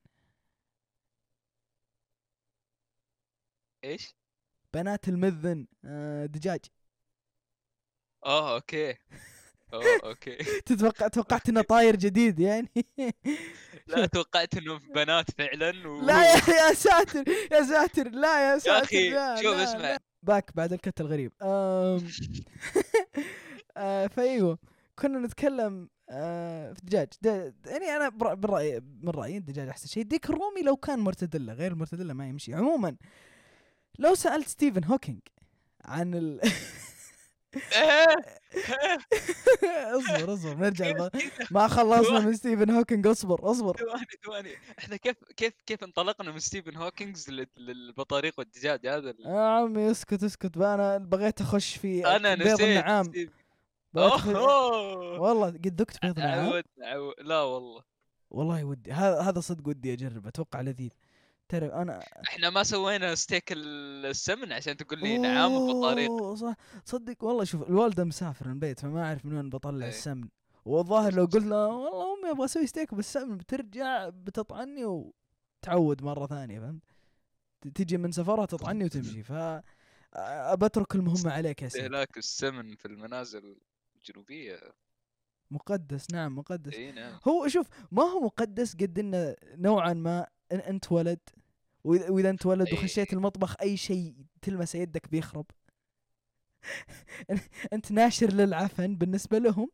إيش؟ 3.85 4.15
بنات 4.75 5.09
المذن 5.09 5.67
آه 5.85 6.27
دجاج. 6.27 6.61
آه 8.25 8.55
okay. 8.55 8.91
آه 9.73 10.01
okay. 10.05 10.37
تتوقع 10.67 11.09
توقعت 11.09 11.49
إنه 11.49 11.63
طاير 11.63 11.97
جديد 11.97 12.41
يعني. 12.41 12.69
لا 13.87 14.07
توقعت 14.07 14.57
إنه 14.57 14.79
في 14.79 14.87
بنات 14.93 15.31
فعلا 15.31 15.89
و... 15.89 16.01
لا 16.01 16.23
يا, 16.33 16.55
يا 16.69 16.75
ساتر 16.75 17.25
يا 17.53 17.63
ساتر. 17.63 18.09
لا 18.11 18.49
يا 18.49 18.53
يا 18.55 18.59
ساتر. 18.59 18.85
أخي 18.85 19.11
لا 19.11 19.43
شوف 19.43 19.57
اسمع. 19.57 19.97
back 20.23 20.57
بعد 20.57 20.73
ال 20.73 20.80
cut 20.80 21.01
الغريب. 21.01 21.33
أم... 21.43 22.09
آه 23.77 24.07
فأيوه. 24.07 24.59
كنا 24.99 25.19
نتكلم 25.19 25.89
آه 26.11 26.73
في 26.73 26.79
الدجاج 26.79 27.09
يعني 27.67 27.85
أنا 27.97 28.09
بالراي 28.09 28.81
من 28.81 29.09
رأيي 29.11 29.37
الدجاج 29.37 29.69
أحسن 29.69 29.89
شيء. 29.89 30.03
ديك 30.03 30.31
الرومي 30.31 30.63
لو 30.63 30.77
كان 30.77 30.99
مرتدلة 30.99 31.53
غير 31.53 31.73
المرتدلة 31.73 32.15
ما 32.15 32.29
يمشي. 32.29 32.55
عموما 32.55 32.97
لو 33.99 34.15
سألت 34.15 34.49
ستيفن 34.49 34.85
هوكينج 34.85 35.21
عن 35.85 36.15
ال 36.15 36.41
اصبر 39.99 40.35
اصبر 40.35 40.55
نرجع 40.55 41.09
ما 41.51 41.69
خلصنا 41.69 42.21
من 42.21 42.35
ستيفن 42.37 42.71
هوكينج 42.71 43.07
اصبر 43.07 43.51
اصبر. 43.51 43.77
ثواني 43.77 44.07
ثواني. 44.25 44.51
إحنا 44.79 44.97
كيف 44.97 45.17
كيف 45.37 45.53
كيف 45.67 45.85
انطلقنا 45.85 46.33
من 46.33 46.39
ستيفن 46.39 46.77
هوكينجز 46.77 47.31
لل- 47.31 47.47
للبطاريق 47.57 48.35
والدجاج 48.39 48.87
هذا 48.87 49.15
يا 49.19 49.41
عمي 49.41 49.91
اسكت 49.91 50.23
اسكت. 50.23 50.57
أنا 50.57 50.99
بغيت 50.99 51.41
أخش 51.41 51.77
في 51.77 52.07
أنا 52.17 52.35
بيض 52.35 52.47
نسيت 52.47 52.61
النعام. 52.61 53.13
والله 55.21 55.47
قد 55.47 55.81
ذقت 55.81 56.03
بيض 56.03 56.19
النعام؟ 56.19 56.63
لا 57.19 57.41
والله. 57.43 57.83
والله 58.31 58.65
ودي 58.65 58.93
هذا 58.93 59.21
هذا 59.21 59.41
صدق 59.41 59.69
ودي 59.69 59.93
أجرب 59.93 60.27
أتوقع 60.27 60.61
لذيذ. 60.61 60.91
تعرف 61.49 61.73
أنا 61.73 62.01
إحنا 62.29 62.51
ما 62.51 62.63
سوينا 62.63 63.15
ستيك 63.15 63.53
ال- 63.53 64.07
السمن 64.07 64.53
عشان 64.53 64.77
تقول 64.77 65.01
لي 65.01 65.45
وبطاريق. 65.47 66.11
أوه، 66.11 66.35
صح. 66.35 66.55
صدق 66.85 67.25
والله 67.25 67.45
شوف 67.45 67.63
الوالدة 67.69 68.05
مسافر 68.05 68.47
من 68.49 68.53
البيت 68.55 68.81
فما 68.81 69.05
أعرف 69.05 69.25
من 69.27 69.37
وين 69.37 69.51
بطلع 69.51 69.85
إيه. 69.85 69.91
السمن. 69.93 70.29
والظاهر 70.65 71.15
لو 71.15 71.25
قلت 71.33 71.37
لها 71.45 71.67
والله 71.67 72.15
أمي 72.21 72.31
أبغى 72.31 72.45
أسوي 72.45 72.67
ستيك 72.67 72.95
بالسمن 72.95 73.37
بترجع 73.37 74.09
بتطعني 74.09 74.85
وتعود 74.85 76.03
مرة 76.03 76.27
ثانية 76.27 76.61
فهمت؟ 76.61 76.83
تجي 77.75 77.97
من 77.97 78.13
سفرها 78.13 78.47
تطعني 78.47 78.85
وتمشي. 78.85 79.23
ف 79.23 79.33
بترك 80.55 80.95
المهمه 80.95 81.33
عليك 81.33 81.63
يا 81.63 81.69
سيدي. 81.69 81.85
استهلاك 81.87 82.19
السمن 82.19 82.77
في 82.77 82.85
المنازل 82.89 83.57
الجنوبية. 83.97 84.61
مقدس 85.51 86.07
نعم 86.13 86.39
مقدس. 86.39 86.75
إي 86.75 86.93
نعم. 86.93 87.19
هو 87.29 87.49
شوف 87.49 87.67
ما 87.93 88.03
هو 88.03 88.21
مقدس 88.21 88.75
قد 88.75 88.99
إنه 88.99 89.35
نوعا 89.57 89.93
ما 89.93 90.27
إن 90.53 90.59
أنت 90.59 90.93
ولد 90.93 91.21
وإذا 91.85 92.31
أنت 92.31 92.47
ولد 92.47 92.69
إيه. 92.69 92.79
وخشيت 92.79 93.13
المطبخ 93.13 93.61
أي 93.61 93.77
شيء 93.77 94.15
تلمسه 94.43 94.79
يدك 94.79 95.09
بيخرب. 95.09 95.47
أنت 97.73 97.93
ناشر 97.93 98.33
للعفن 98.33 98.97
بالنسبة 98.97 99.39
لهم. 99.39 99.71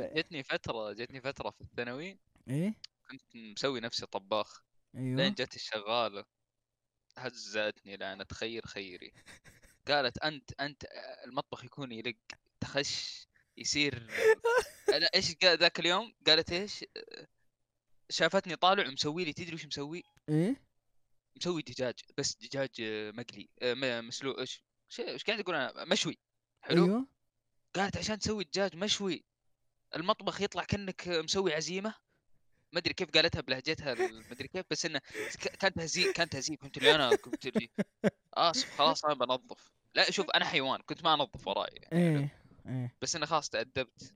جتني 0.00 0.42
فترة 0.42 0.92
جتني 0.92 1.20
فترة 1.20 1.50
في 1.50 1.60
الثانوي. 1.60 2.18
إيه؟ 2.48 2.74
كنت 3.10 3.36
مسوي 3.36 3.80
نفسي 3.80 4.06
طباخ. 4.06 4.62
أيوه. 4.94 5.16
لين 5.16 5.34
جت 5.34 5.56
الشغالة 5.56 6.24
هزتني 7.18 7.96
لعنة 7.96 8.26
خير 8.32 8.66
خيري. 8.66 9.12
قالت 9.88 10.18
انت 10.18 10.60
أنت 10.60 10.84
المطبخ 11.26 11.64
يكون 11.64 11.92
يلق 11.92 12.16
تخش 12.60 13.28
يصير. 13.56 14.06
لا 15.00 15.10
إيش 15.14 15.36
ذاك 15.44 15.80
اليوم؟ 15.80 16.14
قالت 16.26 16.52
إيش؟ 16.52 16.84
شافتني 18.14 18.56
طالع 18.56 18.88
ومسوي 18.88 19.24
لي 19.24 19.32
تدري 19.32 19.54
وش 19.54 19.66
مسوي؟ 19.66 20.02
إيه؟ 20.28 20.56
مسوي 21.36 21.62
دجاج 21.62 21.94
بس 22.18 22.36
دجاج 22.36 22.70
آه، 22.80 23.10
مقلي 23.10 23.48
آه، 23.62 24.00
مسلوق 24.00 24.38
إيش؟ 24.38 24.64
إيش 24.98 25.24
قاعد 25.24 25.40
أقول 25.40 25.54
أنا؟ 25.54 25.84
مشوي. 25.84 26.18
حلو؟ 26.62 26.84
أيوه. 26.84 27.06
قالت 27.74 27.96
عشان 27.96 28.18
تسوي 28.18 28.44
دجاج 28.44 28.76
مشوي 28.76 29.24
المطبخ 29.96 30.40
يطلع 30.40 30.64
كأنك 30.64 31.08
مسوي 31.08 31.54
عزيمة. 31.54 31.94
ما 32.72 32.78
أدري 32.78 32.94
كيف 32.94 33.10
قالتها 33.10 33.40
بلهجتها 33.40 33.94
ما 33.94 34.32
أدري 34.32 34.48
كيف 34.48 34.66
بس 34.70 34.86
إنه 34.86 35.00
كان 35.60 35.72
تهزيء 35.72 36.12
كان 36.12 36.28
تهزيء 36.28 36.56
فهمت 36.56 36.78
لي 36.78 36.94
أنا 36.94 37.16
كنت 37.16 37.46
لي. 37.46 37.70
آسف 38.34 38.78
خلاص 38.78 39.04
أنا 39.04 39.14
بنظف. 39.14 39.72
لا 39.94 40.10
شوف 40.10 40.30
أنا 40.30 40.44
حيوان 40.44 40.80
كنت 40.86 41.04
ما 41.04 41.14
أنظف 41.14 41.46
وراي 41.46 41.70
يعني. 41.72 42.20
إيه 42.20 42.40
إيه. 42.66 42.96
بس 43.02 43.16
أنا 43.16 43.26
خلاص 43.26 43.48
تأدبت. 43.48 44.14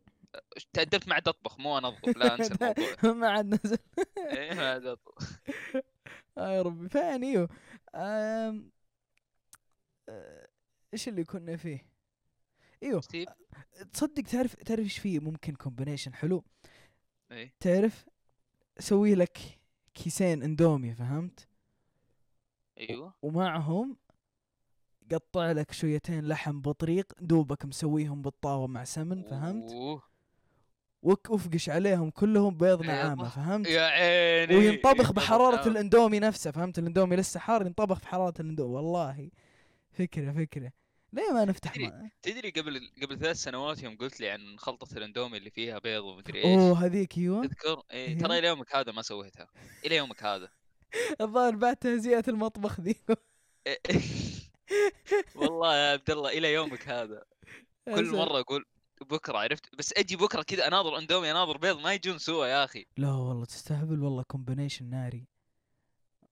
تأدبت 0.72 1.08
ما 1.08 1.14
عاد 1.14 1.28
اطبخ 1.28 1.60
مو 1.60 1.78
انظف 1.78 2.16
لا 2.16 2.34
أنسى 2.34 2.54
الموضوع. 2.54 3.12
ما 3.20 3.28
عاد 3.30 3.46
نزل. 3.46 3.78
إيه، 4.18 4.54
ما 4.54 4.72
عاد 4.72 4.86
أطبخ. 4.86 5.40
يا 6.38 6.62
ربي 6.62 6.88
فعلا 6.88 7.26
إيوه. 7.26 7.48
آه، 7.94 8.62
إيش 10.94 11.08
اللي 11.08 11.24
كنا 11.24 11.56
فيه؟ 11.56 11.86
إيوه 12.82 13.00
ستيف؟ 13.00 13.28
تصدق 13.92 14.22
تعرف 14.22 14.54
تعرف 14.54 14.80
إيش 14.80 14.98
فيه 14.98 15.20
ممكن 15.20 15.54
combination 15.54 16.14
حلو؟ 16.14 16.44
إيه. 17.30 17.54
تعرف 17.60 18.06
سوي 18.78 19.14
لك 19.14 19.38
كيسين 19.94 20.42
إندومي 20.42 20.94
فهمت؟ 20.94 21.48
إيوه. 22.78 23.14
ومعهم 23.22 23.96
قطع 25.12 25.52
لك 25.52 25.72
شويتين 25.72 26.28
لحم 26.28 26.60
بطريق 26.60 27.12
دوبك 27.20 27.64
مسويهم 27.64 28.22
بالطاوة 28.22 28.66
مع 28.66 28.84
سمن 28.84 29.22
فهمت؟ 29.22 29.72
أوه. 29.72 30.07
وكا 31.02 31.30
افقش 31.30 31.68
عليهم 31.68 32.10
كلهم 32.10 32.56
بيض. 32.56 32.82
نعامة 32.82 33.28
فهمت؟ 33.28 33.66
يا 33.66 33.82
عيني 33.82 34.56
وينطبخ 34.56 35.12
نعم. 35.56 35.72
الاندومي 35.72 36.18
نفسه 36.20 36.50
فهمت؟ 36.50 36.78
الاندومي 36.78 37.16
لسه 37.16 37.40
حار 37.40 37.66
ينطبخ 37.66 38.00
بحرارة 38.00 38.34
الاندومي 38.40 38.74
والله 38.74 39.30
فكرة 39.92 40.32
فكرة. 40.32 40.72
ليه 41.12 41.32
ما 41.32 41.44
نفتح 41.44 41.72
تدري- 41.74 41.86
ما... 41.86 42.10
تدري 42.22 42.50
قبل 42.50 42.90
قبل 43.02 43.18
ثلاث 43.18 43.36
سنوات 43.36 43.82
يوم 43.82 43.96
قلت 43.96 44.20
لي 44.20 44.30
عن 44.30 44.58
خلطة 44.58 44.96
الاندومي 44.98 45.38
اللي 45.38 45.50
فيها 45.50 45.78
بيض 45.78 46.04
ومدري 46.04 46.38
إيش؟ 46.38 46.58
أوه 46.58 46.84
هذيك 46.84 47.18
أيوه. 47.18 47.46
تذكر؟ 47.46 47.82
إيه 47.92 48.08
إيه. 48.08 48.18
ترى 48.18 48.38
إلى 48.38 48.46
يومك 48.48 48.76
هذا 48.76 48.92
ما 48.92 49.02
سويتها. 49.02 49.48
إلى 49.86 49.96
يومك 49.96 50.22
هذا. 50.24 50.48
الظاهر 51.20 51.56
بعد 51.56 51.76
تهزئة 51.76 52.24
المطبخ 52.28 52.80
ذي. 52.80 52.96
والله 55.36 55.76
يا 55.76 55.92
عبد 55.92 56.10
الله 56.10 56.28
إلى 56.38 56.52
يومك 56.52 56.88
هذا. 56.88 57.22
كل. 57.94 58.06
مرة 58.16 58.40
أقول 58.40 58.64
بكرة 59.04 59.38
عرفت؟ 59.38 59.76
بس 59.78 59.92
أجي 59.92 60.16
بكرة 60.16 60.42
كذا 60.42 60.66
أناظر 60.68 60.98
أندومي 60.98 61.30
أناظر 61.30 61.56
بيض 61.56 61.78
ما 61.78 61.92
يجون 61.94 62.18
سوا 62.18 62.46
يا 62.46 62.64
أخي. 62.64 62.86
لا 62.96 63.12
والله 63.12 63.44
تستهبل 63.44 64.02
والله 64.02 64.22
كومبينيشن 64.22 64.84
ناري. 64.90 65.26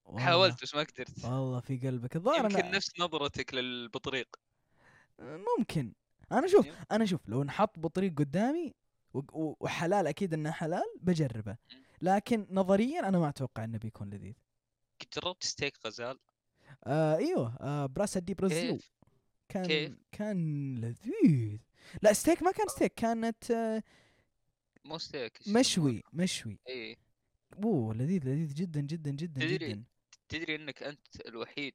والله- 0.04 0.20
حاولت 0.20 0.62
بس 0.62 0.74
ما 0.74 0.82
قدرت. 0.82 1.24
والله 1.24 1.60
في 1.60 1.76
قلبك. 1.76 2.16
الظاهر 2.16 2.44
يمكن 2.44 2.56
أنا 2.58 2.76
نفس 2.76 3.00
نظرتك 3.00 3.54
للبطريق. 3.54 4.36
ممكن. 5.18 5.92
أنا 6.32 6.46
شوف 6.46 6.66
أنا 6.92 7.06
شوف 7.06 7.28
لو 7.28 7.44
نحط 7.44 7.78
بطريق 7.78 8.14
قدامي 8.18 8.74
وحلال 9.14 10.06
أكيد 10.06 10.34
إنه 10.34 10.50
حلال 10.50 10.84
بجربه. 11.00 11.56
لكن 12.02 12.46
نظريا 12.50 13.08
أنا 13.08 13.18
ما 13.18 13.28
أتوقع 13.28 13.64
إنه 13.64 13.78
بيكون 13.78 14.10
لذيذ. 14.10 14.34
قد 15.00 15.06
جربت 15.16 15.44
ستيك 15.44 15.78
غزال؟ 15.86 16.18
آه 16.84 17.16
إيوه 17.16 17.56
آه 17.60 17.86
براس 17.86 18.18
دي 18.18 18.34
برازيل 18.34 18.82
كان 19.48 19.66
كيف؟ 19.66 19.98
كان 20.12 20.74
لذيذ. 20.74 21.58
لا 22.02 22.12
ستيك 22.12 22.42
ما 22.42 22.52
كان 22.52 22.68
ستيك 22.68 22.94
كانت 22.94 23.50
آه 23.50 23.82
مو 24.84 24.98
ستيك؟ 24.98 25.38
مشوي 25.48 26.02
مشوي. 26.12 26.58
اي 26.68 26.96
أوه 27.64 27.94
لذيذ 27.94 28.24
لذيذ 28.24 28.54
جدا 28.54 28.80
جدا 28.80 29.10
جدا 29.10 29.40
تدري- 29.40 29.68
جدا. 29.68 29.84
تدري 30.28 30.54
إنك 30.54 30.82
أنت 30.82 31.26
الوحيد 31.26 31.74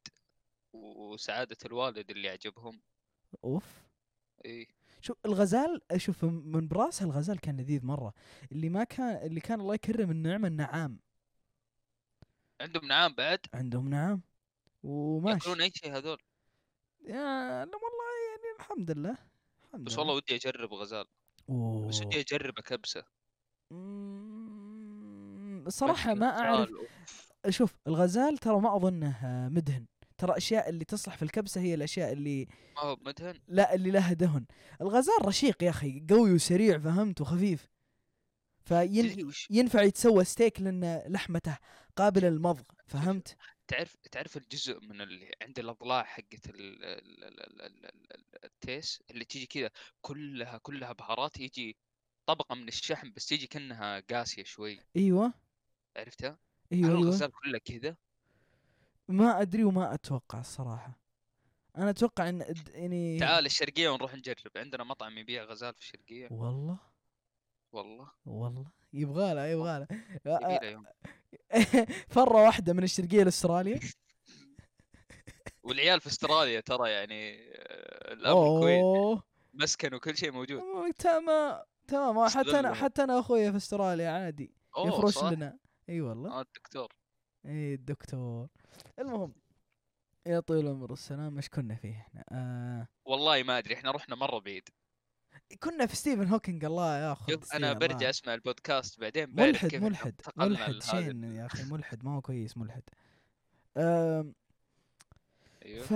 وسعادة 0.73 1.57
الوالد 1.65 2.09
اللي 2.11 2.29
عجبهم 2.29 2.81
أوف. 3.43 3.83
اي 4.45 4.67
شوف 5.01 5.17
الغزال 5.25 5.81
شوف 5.97 6.25
من 6.25 6.67
براسها 6.67 7.05
الغزال 7.05 7.39
كان 7.39 7.57
لذيذ 7.61 7.85
مرة. 7.85 8.13
اللي 8.51 8.69
ما 8.69 8.83
كان 8.83 9.25
اللي 9.25 9.39
كان 9.39 9.59
الله 9.61 9.73
يكرم 9.75 10.11
النعمة 10.11 10.47
النعام. 10.47 10.99
عندهم 12.61 12.85
نعام 12.85 13.13
بعد؟ 13.13 13.39
عندهم 13.53 13.89
نعام. 13.89 14.21
وماشي. 14.83 15.35
يأكلون 15.37 15.61
أي 15.61 15.71
شيء 15.75 15.97
هذول؟ 15.97 16.17
يا 17.01 17.65
لا 17.65 17.75
والله 17.75 18.11
يعني 18.31 18.55
الحمد 18.59 18.91
لله. 18.91 19.17
الحمد 19.73 19.85
بس 19.85 19.93
لله 19.93 19.99
والله 20.01 20.15
ودي 20.15 20.35
أجرب 20.35 20.73
غزال. 20.73 21.05
أوه. 21.49 21.87
بس 21.87 22.01
ودي 22.01 22.19
أجرب 22.19 22.53
كبسه 22.53 23.03
الصراحة 25.67 26.13
ما 26.13 26.27
أوف. 26.27 26.69
شوف 27.49 27.75
الغزال 27.87 28.37
ترى 28.37 28.59
ما 28.59 28.75
أظنه 28.75 29.15
آه، 29.23 29.49
مدهن. 29.49 29.85
ترى 30.17 30.37
أشياء 30.37 30.69
اللي 30.69 30.85
تصلح 30.85 31.17
في 31.17 31.23
الكبسة 31.23 31.61
هي 31.61 31.73
الأشياء 31.73 32.11
اللي 32.11 32.47
ما 32.75 32.81
هو 32.81 32.97
مدهن؟ 33.01 33.39
لا 33.47 33.75
اللي 33.75 33.91
لها 33.91 34.13
دهن. 34.13 34.45
الغزال 34.81 35.25
رشيق 35.25 35.63
يا 35.63 35.69
أخي 35.69 36.05
قوي 36.09 36.33
وسريع 36.33 36.79
فهمت؟ 36.79 37.21
وخفيف. 37.21 37.67
فين 38.63 39.25
وش؟ 39.25 39.47
ينفع 39.49 39.81
يتسوى 39.81 40.23
ستيك 40.23 40.61
لأن 40.61 41.01
لحمته 41.07 41.57
قابلة 41.97 42.29
للمضغ 42.29 42.61
فهمت؟ 42.87 43.35
تعرف 43.71 43.95
تعرف 44.11 44.37
الجزء 44.37 44.79
من 44.79 45.01
اللي 45.01 45.31
عند 45.41 45.59
الأضلاع 45.59 46.03
حقت 46.03 46.49
ال- 46.49 46.83
ال- 46.85 47.23
ال- 47.23 47.43
ال- 47.43 47.61
ال- 47.61 47.85
ال- 47.85 48.45
التيس 48.45 49.03
اللي 49.11 49.25
تيجي 49.25 49.45
كذا 49.45 49.69
كلها 50.01 50.57
كلها 50.57 50.91
بهارات 50.91 51.39
يجي 51.39 51.77
طبقة 52.25 52.55
من 52.55 52.67
الشحم 52.67 53.11
بس 53.11 53.25
تيجي 53.25 53.47
كأنها 53.47 53.99
قاسية 53.99 54.43
شوي. 54.43 54.79
إيوه. 54.95 55.33
عرفتها؟ 55.97 56.29
هل 56.29 56.37
أيوه 56.77 56.89
إيوه. 56.89 57.01
الغزال 57.01 57.31
كله 57.31 57.57
كذا؟ 57.57 57.95
ما 59.07 59.41
أدري 59.41 59.63
وما 59.63 59.93
أتوقع 59.93 60.39
الصراحة. 60.39 60.99
أنا 61.77 61.89
أتوقع 61.89 62.29
إن 62.29 62.55
يعني 62.73 63.19
تعال 63.19 63.45
الشرقية 63.45 63.89
ونروح 63.89 64.15
نجرب. 64.15 64.51
عندنا 64.55 64.83
مطعم 64.83 65.17
يبيع 65.17 65.43
غزال 65.43 65.73
في 65.73 65.79
الشرقية. 65.79 66.27
والله؟ 66.31 66.77
والله. 67.71 68.11
والله. 68.25 68.71
يبغى 68.93 69.33
له 69.33 69.45
يبغى 69.47 69.87
فره 72.15 72.43
واحدة 72.43 72.73
من 72.73 72.83
الشرقية 72.83 73.23
لاستراليا 73.23 73.79
والعيال 75.63 76.01
في 76.01 76.07
أستراليا 76.07 76.59
ترى 76.59 76.89
يعني 76.89 77.51
آه، 77.53 78.13
الامر 78.13 78.59
كويس 78.59 79.19
مسكن 79.53 79.93
وكل 79.93 80.17
شيء 80.17 80.31
موجود. 80.31 80.93
تمام 80.93 81.63
تمام. 81.87 82.27
حتى 82.29 82.59
أنا. 82.59 82.73
حتى 82.73 83.03
أنا 83.03 83.19
أخويا 83.19 83.51
في 83.51 83.57
أستراليا 83.57 84.09
عادي 84.09 84.53
يفرش 84.77 85.13
صح؟ 85.13 85.31
لنا. 85.31 85.57
إي 85.89 86.01
والله. 86.01 86.31
آه 86.31 86.41
الدكتور. 86.41 86.93
إي 87.45 87.73
الدكتور. 87.73 88.47
المهم 88.99 89.33
يا 90.25 90.39
طويل 90.39 90.65
العمر 90.65 90.91
والسلام 90.91 91.35
إيش 91.37 91.49
كنا 91.49 91.75
فيه 91.75 91.97
إحنا؟ 91.97 92.23
آه. 92.31 92.87
والله 93.05 93.43
ما 93.43 93.57
أدري 93.57 93.73
إحنا 93.73 93.91
رحنا 93.91 94.15
مرة 94.15 94.39
بعيد. 94.39 94.69
كنا 95.59 95.85
في 95.85 95.95
ستيفن 95.95 96.27
هوكينج 96.27 96.65
الله 96.65 96.97
ياخذ 96.97 97.43
أنا 97.53 97.73
برجع 97.73 97.95
الله. 97.95 98.09
أسمع 98.09 98.33
البودكاست 98.33 98.99
بعدين 98.99 99.35
ملحد 99.35 99.75
ملحد 99.75 100.21
ملحد 100.37 100.83
شين 100.83 101.23
يا 101.23 101.45
أخي 101.45 101.63
ملحد 101.63 102.05
ما 102.05 102.15
هو 102.15 102.21
كويس 102.21 102.57
ملحد 102.57 102.83
آم، 103.77 104.33
أيوه 105.65 105.83
ف 105.83 105.89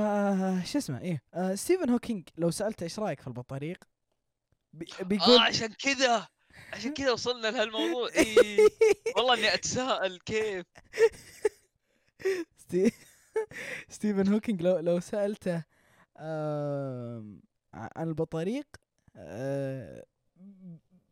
شو 0.68 0.78
اسمه 0.78 1.02
إيه 1.02 1.22
آه 1.34 1.56
ستيفن 1.56 1.90
هوكينج 1.90 2.30
لو 2.38 2.52
سألته 2.52 2.84
إيش 2.84 3.00
رأيك 3.00 3.22
في 3.22 3.28
البطاريق 3.28 3.78
بي 4.74 4.86
بيقول 5.02 5.38
آه 5.38 5.42
عشان 5.42 5.74
كذا 5.74 6.28
عشان 6.74 6.94
كذا 6.94 7.12
وصلنا 7.12 7.48
لهالموضوع 7.48 8.10
إيه. 8.10 8.60
والله 9.18 9.34
إني 9.34 9.54
أتساءل 9.54 10.20
كيف 10.26 10.66
ستي... 12.58 12.92
ستيفن 13.90 14.34
هوكينج 14.34 14.62
لو 14.62 14.78
لو 14.80 15.00
سألته 15.00 15.64
عن 17.74 18.08
البطاريق 18.08 18.66
آه، 19.18 20.06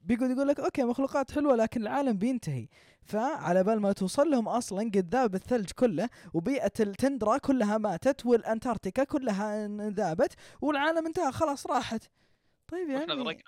بيقعد 0.02 0.30
يقول 0.32 0.48
لك 0.48 0.60
okay 0.60 0.84
مخلوقات 0.84 1.32
حلوة 1.32 1.56
لكن 1.56 1.82
العالم 1.82 2.18
بينتهي. 2.18 2.68
فعلى 3.04 3.64
بال 3.64 3.80
ما 3.80 3.92
توصل 3.92 4.28
لهم 4.32 4.48
أصلا 4.50 4.80
قد 4.80 5.10
ذاب 5.16 5.36
الثلج 5.36 5.72
كله 5.72 6.10
وبيئة 6.34 6.72
التندرا 6.80 7.38
كلها 7.38 7.78
ماتت 7.78 8.26
والأنتاركتيكا 8.26 9.04
كلها 9.04 9.68
إن- 9.68 9.94
ذابت 9.94 10.34
والعالم 10.62 11.06
انتهى 11.06 11.32
خلاص 11.32 11.68
راحت. 11.68 12.04
طيب 12.68 12.90
يا 12.90 12.98
إحنا 12.98 13.14
غرقنا 13.14 13.44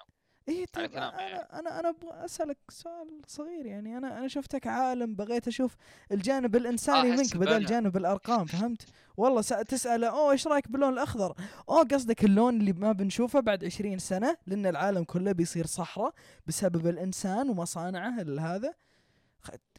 إيه 0.49 0.65
طيب. 0.65 0.91
أنا 0.91 1.59
أنا 1.59 1.79
أنا 1.79 1.89
أبغى 1.89 2.25
أسألك 2.25 2.57
سؤال 2.69 3.21
صغير 3.27 3.65
يعني 3.65 3.97
أنا 3.97 4.17
أنا 4.17 4.27
شفتك 4.27 4.67
عالم 4.67 5.15
بغيت 5.15 5.47
أشوف 5.47 5.75
الجانب 6.11 6.55
الإنساني 6.55 7.11
أحس 7.11 7.19
منك 7.19 7.37
بدل. 7.37 7.65
جانب 7.65 7.97
الأرقام 7.97 8.45
فهمت؟ 8.45 8.85
والله 9.17 9.41
تسأله 9.41 10.07
أوه 10.07 10.31
إيش 10.31 10.47
رأيك 10.47 10.71
باللون 10.71 10.93
الأخضر؟ 10.93 11.35
أوه 11.69 11.83
قصدك 11.83 12.23
اللون 12.23 12.59
اللي 12.59 12.73
ما 12.73 12.91
بنشوفه 12.91 13.39
بعد 13.39 13.65
20 13.65 13.99
سنة 13.99 14.37
لأن 14.47 14.65
العالم 14.65 15.03
كله 15.03 15.31
بيصير 15.31 15.65
صحراء 15.65 16.13
بسبب 16.47 16.87
الإنسان 16.87 17.49
ومصانعه 17.49 18.21
هذا 18.39 18.73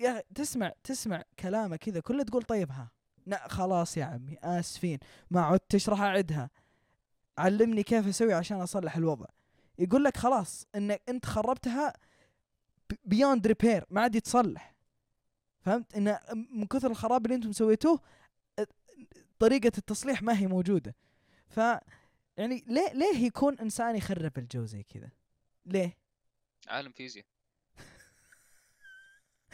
يا 0.00 0.22
تسمع 0.34 0.72
تسمع 0.84 1.22
كلامه 1.38 1.76
كذا 1.76 2.00
كله 2.00 2.22
تقول 2.22 2.42
طيب 2.42 2.70
ها 2.70 2.90
لا 3.26 3.48
خلاص 3.48 3.96
يا 3.96 4.04
عمي 4.04 4.38
آسفين 4.42 4.98
ما 5.30 5.40
عدت 5.40 5.62
تشرح 5.68 6.00
أعدها 6.00 6.50
علمني 7.38 7.82
كيف 7.82 8.08
أسوي 8.08 8.34
عشان 8.34 8.60
أصلح 8.60 8.96
الوضع 8.96 9.26
يقول 9.78 10.04
لك 10.04 10.16
خلاص 10.16 10.66
إنك 10.74 11.02
أنت 11.08 11.26
خربتها 11.26 11.92
beyond 13.04 13.46
repair 13.46 13.84
ما 13.90 14.00
عاد 14.00 14.14
يتصلح. 14.14 14.74
فهمت؟ 15.60 15.94
إن 15.94 16.18
من 16.52 16.66
كثر 16.66 16.90
الخراب 16.90 17.26
اللي 17.26 17.34
أنتم 17.34 17.52
سويتوه 17.52 18.00
طريقة 19.38 19.72
التصليح 19.78 20.22
ما 20.22 20.38
هي 20.38 20.46
موجودة. 20.46 20.94
ف 21.48 21.56
يعني 22.36 22.64
ليه 22.66 22.92
ليه 22.92 23.26
يكون 23.26 23.58
إنسان 23.58 23.96
يخرب 23.96 24.38
الجو 24.38 24.64
زي 24.64 24.82
كذا؟ 24.82 25.10
ليه؟ 25.66 25.96
عالم 26.68 26.92
فيزياء. 26.92 27.26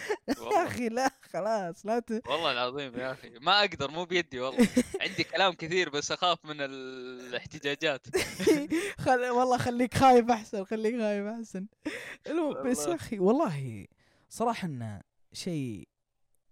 يا 0.53 0.67
أخي 0.67 0.89
لا 0.89 1.11
خلاص 1.33 1.87
لا 1.87 1.99
ت... 1.99 2.11
والله 2.31 2.53
العظيم 2.53 2.99
يا 3.01 3.13
أخي 3.13 3.31
ما 3.31 3.61
أقدر 3.61 3.91
مو 3.91 4.05
بيدي 4.05 4.41
والله. 4.41 4.69
عندي 5.01 5.25
كلام 5.25 5.53
كثير 5.53 5.89
بس 5.91 6.13
أخاف 6.13 6.45
من 6.45 6.57
الاحتجاجات. 6.61 8.07
خل... 9.05 9.31
والله 9.31 9.59
خليك 9.59 9.95
خايف 9.95 10.31
أحسن 10.31 10.65
خليك 10.65 11.01
خايف 11.01 11.27
أحسن. 11.27 11.67
المهم 12.27 12.71
بس 12.71 12.87
يا. 12.87 12.95
أخي 12.95 13.19
والله 13.19 13.87
صراحة 14.29 14.67
إنه 14.69 15.01
شيء 15.33 15.89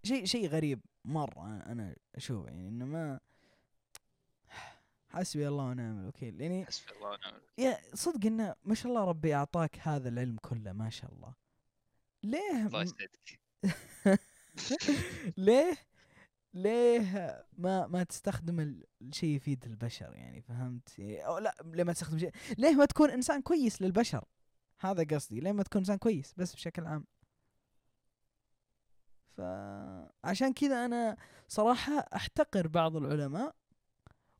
شيء 0.03 0.25
شيء 0.25 0.47
غريب 0.47 0.81
مرة 1.05 1.63
أنا 1.65 1.95
أشوفه 2.15 2.47
يعني 2.47 2.67
إنه 2.67 2.85
ما 2.85 3.19
حسبي 5.13 5.47
الله 5.47 5.63
ونعم 5.63 5.99
الوكيل 5.99 6.41
يعني 6.41 6.65
حسبي 6.65 6.91
الله 6.91 7.07
ونعم 7.09 7.33
الوكيل. 7.33 7.65
يا 7.65 7.77
صدق 7.93 8.25
إنه 8.25 8.55
ما 8.63 8.75
شاء 8.75 8.91
الله 8.91 9.03
ربي 9.05 9.35
أعطاك 9.35 9.79
هذا 9.81 10.09
العلم 10.09 10.37
كله 10.41 10.71
ما 10.73 10.89
شاء 10.89 11.11
الله. 11.11 11.33
ليه 12.23 12.67
الله 12.67 12.81
يسعدك. 12.81 13.40
ليه؟ 15.37 15.77
ليه 16.53 17.45
ما 17.57 17.87
ما 17.87 18.03
تستخدم 18.03 18.59
ال- 18.59 18.85
الشيء 19.01 19.35
يفيد 19.35 19.65
البشر 19.65 20.13
يعني 20.15 20.41
فهمت؟ 20.41 20.99
يعني 20.99 21.25
أو 21.25 21.37
لا 21.37 21.55
ليه 21.65 21.83
ما 21.83 21.93
تستخدم 21.93 22.17
شيء؟ 22.19 22.31
ليه 22.57 22.75
ما 22.75 22.85
تكون 22.85 23.09
إنسان 23.09 23.41
كويس 23.41 23.81
للبشر؟ 23.81 24.25
هذا 24.79 25.03
قصدي 25.03 25.39
ليه 25.39 25.51
ما 25.51 25.63
تكون 25.63 25.79
إنسان 25.81 25.97
كويس 25.97 26.33
بس 26.37 26.53
بشكل 26.55 26.85
عام؟ 26.85 27.05
فعشان 29.37 30.53
كذا 30.53 30.85
أنا 30.85 31.17
صراحة 31.47 31.93
أحتقر 32.15 32.67
بعض 32.67 32.95
العلماء 32.95 33.55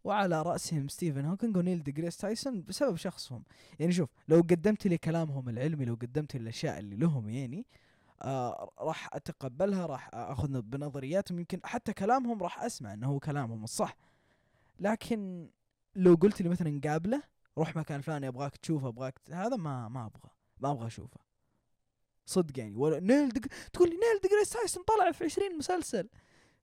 وعلى 0.04 0.42
رأسهم 0.42 0.88
ستيفن 0.88 1.26
هوكينج 1.26 1.58
ونيل 1.58 1.84
ديجريس 1.84 2.18
تايسون 2.18 2.62
بسبب 2.64 2.96
شخصهم. 2.96 3.44
يعني 3.80 3.92
شوف 3.92 4.10
لو 4.28 4.38
قدمت 4.42 4.88
لي 4.88 4.98
كلامهم 4.98 5.50
العلمي 5.50 5.86
لو 5.86 5.94
قدمت 5.96 6.36
لي 6.36 6.42
الاشياء 6.42 6.80
اللي 6.80 6.96
لهم 6.96 7.30
يعني 7.30 7.66
آه 8.22 8.72
راح 8.80 9.10
أتقبلها 9.16 9.86
راح 9.86 10.10
أخذ 10.14 10.62
بنظرياتهم 10.62 11.40
يمكن 11.40 11.60
حتى 11.64 11.94
كلامهم 11.94 12.44
راح 12.44 12.64
أسمع 12.64 12.94
إنه 12.94 13.08
هو 13.08 13.20
كلامهم 13.20 13.64
الصح. 13.64 13.98
لكن 14.80 15.50
لو 15.96 16.16
قلت 16.16 16.42
لي 16.42 16.50
مثلا 16.50 16.82
قابلة 16.84 17.24
روح 17.58 17.76
مكان 17.76 18.02
فلاني 18.02 18.28
أبغاك 18.28 18.58
تشوفه 18.58 18.88
أبغاك 18.88 19.20
ت- 19.20 19.32
هذا 19.32 19.56
ما 19.56 19.88
ما 19.88 20.06
أبغى 20.06 20.30
ما 20.60 20.72
أبغى 20.72 20.88
أشوفه. 20.88 21.20
صدق 22.26 22.60
يعني. 22.60 22.76
ولا 22.76 23.00
نيل 23.00 23.30
دق... 23.30 23.42
تقول 23.74 23.90
لي 23.90 23.96
نيل 23.96 24.22
ديجريس 24.24 24.50
تايسون 24.50 24.84
طلع 24.84 25.12
في 25.12 25.24
20 25.24 25.58
مسلسل. 25.58 26.10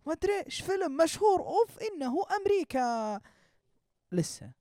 ما 0.07 0.13
أدري 0.13 0.33
إيش 0.47 0.61
فيلم 0.61 0.97
مشهور 0.97 1.41
أوف 1.41 1.79
إنه 1.79 2.15
أمريكا. 2.41 3.21
لسه. 4.13 4.53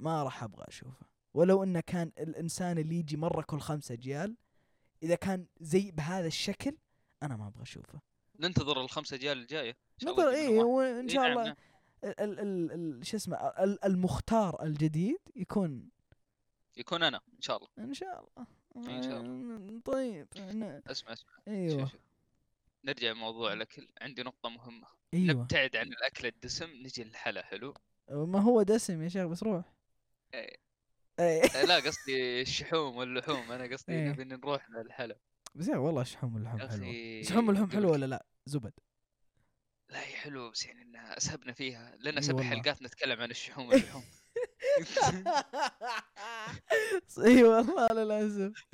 ما 0.00 0.22
راح 0.22 0.42
أبغى 0.44 0.64
أشوفه. 0.68 1.06
ولو 1.34 1.62
إنه 1.62 1.80
كان 1.80 2.12
الإنسان 2.18 2.78
اللي 2.78 2.98
يجي 2.98 3.16
مرة 3.16 3.42
كل 3.42 3.60
خمسة 3.60 3.92
اجيال 3.92 4.36
إذا 5.02 5.14
كان 5.14 5.46
زي 5.60 5.90
بهذا 5.90 6.26
الشكل 6.26 6.76
أنا 7.22 7.36
ما 7.36 7.46
أبغى 7.48 7.62
أشوفه. 7.62 8.00
ننتظر 8.40 8.80
الخمسة 8.80 9.16
اجيال 9.16 9.38
الجاية. 9.38 9.76
إيه 10.02 10.08
لنا 10.08 10.12
واحد. 10.12 10.48
وان 10.66 11.00
إيه 11.08 11.14
شاء 11.14 11.26
الله. 11.26 11.56
ال 12.04 12.20
ال 12.40 12.72
ال 12.72 13.06
شو 13.06 13.16
اسمه 13.16 13.36
ال- 13.36 13.84
المختار 13.84 14.62
الجديد 14.62 15.18
يكون 15.36 15.88
يكون 16.76 17.02
أنا 17.02 17.20
إن 17.36 17.40
شاء 17.40 17.56
الله. 17.56 17.68
إن 17.78 17.94
شاء 17.94 18.28
الله. 18.36 18.46
إن 18.96 19.02
شاء 19.02 19.20
الله. 19.20 19.80
طيب 19.84 20.28
ن- 20.36 20.82
اسمع 20.86 21.12
اسمع. 21.12 21.32
أيوه. 21.48 21.80
شوف 21.80 21.90
شوف. 21.90 22.00
نرجع 22.84 23.10
لموضوع 23.10 23.52
الأكل. 23.52 23.88
عندي 24.00 24.22
نقطة 24.22 24.48
مهمة. 24.48 24.86
أيوه. 25.14 25.34
نبتعد 25.34 25.76
عن 25.76 25.86
الأكل 25.86 26.26
الدسم 26.26 26.70
نجي 26.70 27.04
للحلا 27.04 27.42
حلو؟ 27.44 27.74
ما 28.10 28.40
هو 28.40 28.62
دسم 28.62 29.02
يا 29.02 29.08
شيخ 29.08 29.26
بس 29.26 29.42
روح. 29.42 29.64
إيه. 30.34 30.56
لا 31.18 31.76
قصدي 31.76 32.40
الشحوم 32.42 32.96
واللحوم. 32.96 33.52
أنا 33.52 33.72
قصدي 33.74 33.92
إيه. 33.92 34.08
نبي 34.08 34.24
نروح 34.24 34.70
للحلا 34.70 35.18
بس 35.54 35.68
يا 35.68 35.76
والله 35.76 36.02
الشحوم 36.02 36.34
واللحوم 36.34 36.58
حلوة. 36.60 36.90
الشحوم 37.20 37.48
واللحوم 37.48 37.70
حلوة 37.70 37.90
ولا 37.92 38.06
لا؟ 38.06 38.26
زبد. 38.46 38.72
لا 39.88 40.00
هي 40.00 40.16
حلوة 40.16 40.50
بس 40.50 40.66
يعني 40.66 40.82
إنها 40.82 41.16
أسهبنا 41.16 41.52
فيها. 41.52 41.96
لنا 42.00 42.20
سبع. 42.20 42.42
حلقات 42.42 42.82
نتكلم 42.82 43.20
عن 43.20 43.30
الشحوم 43.30 43.68
واللحوم. 43.68 44.04
اي 47.24 47.44
والله 47.44 47.86
للاسف 47.92 48.64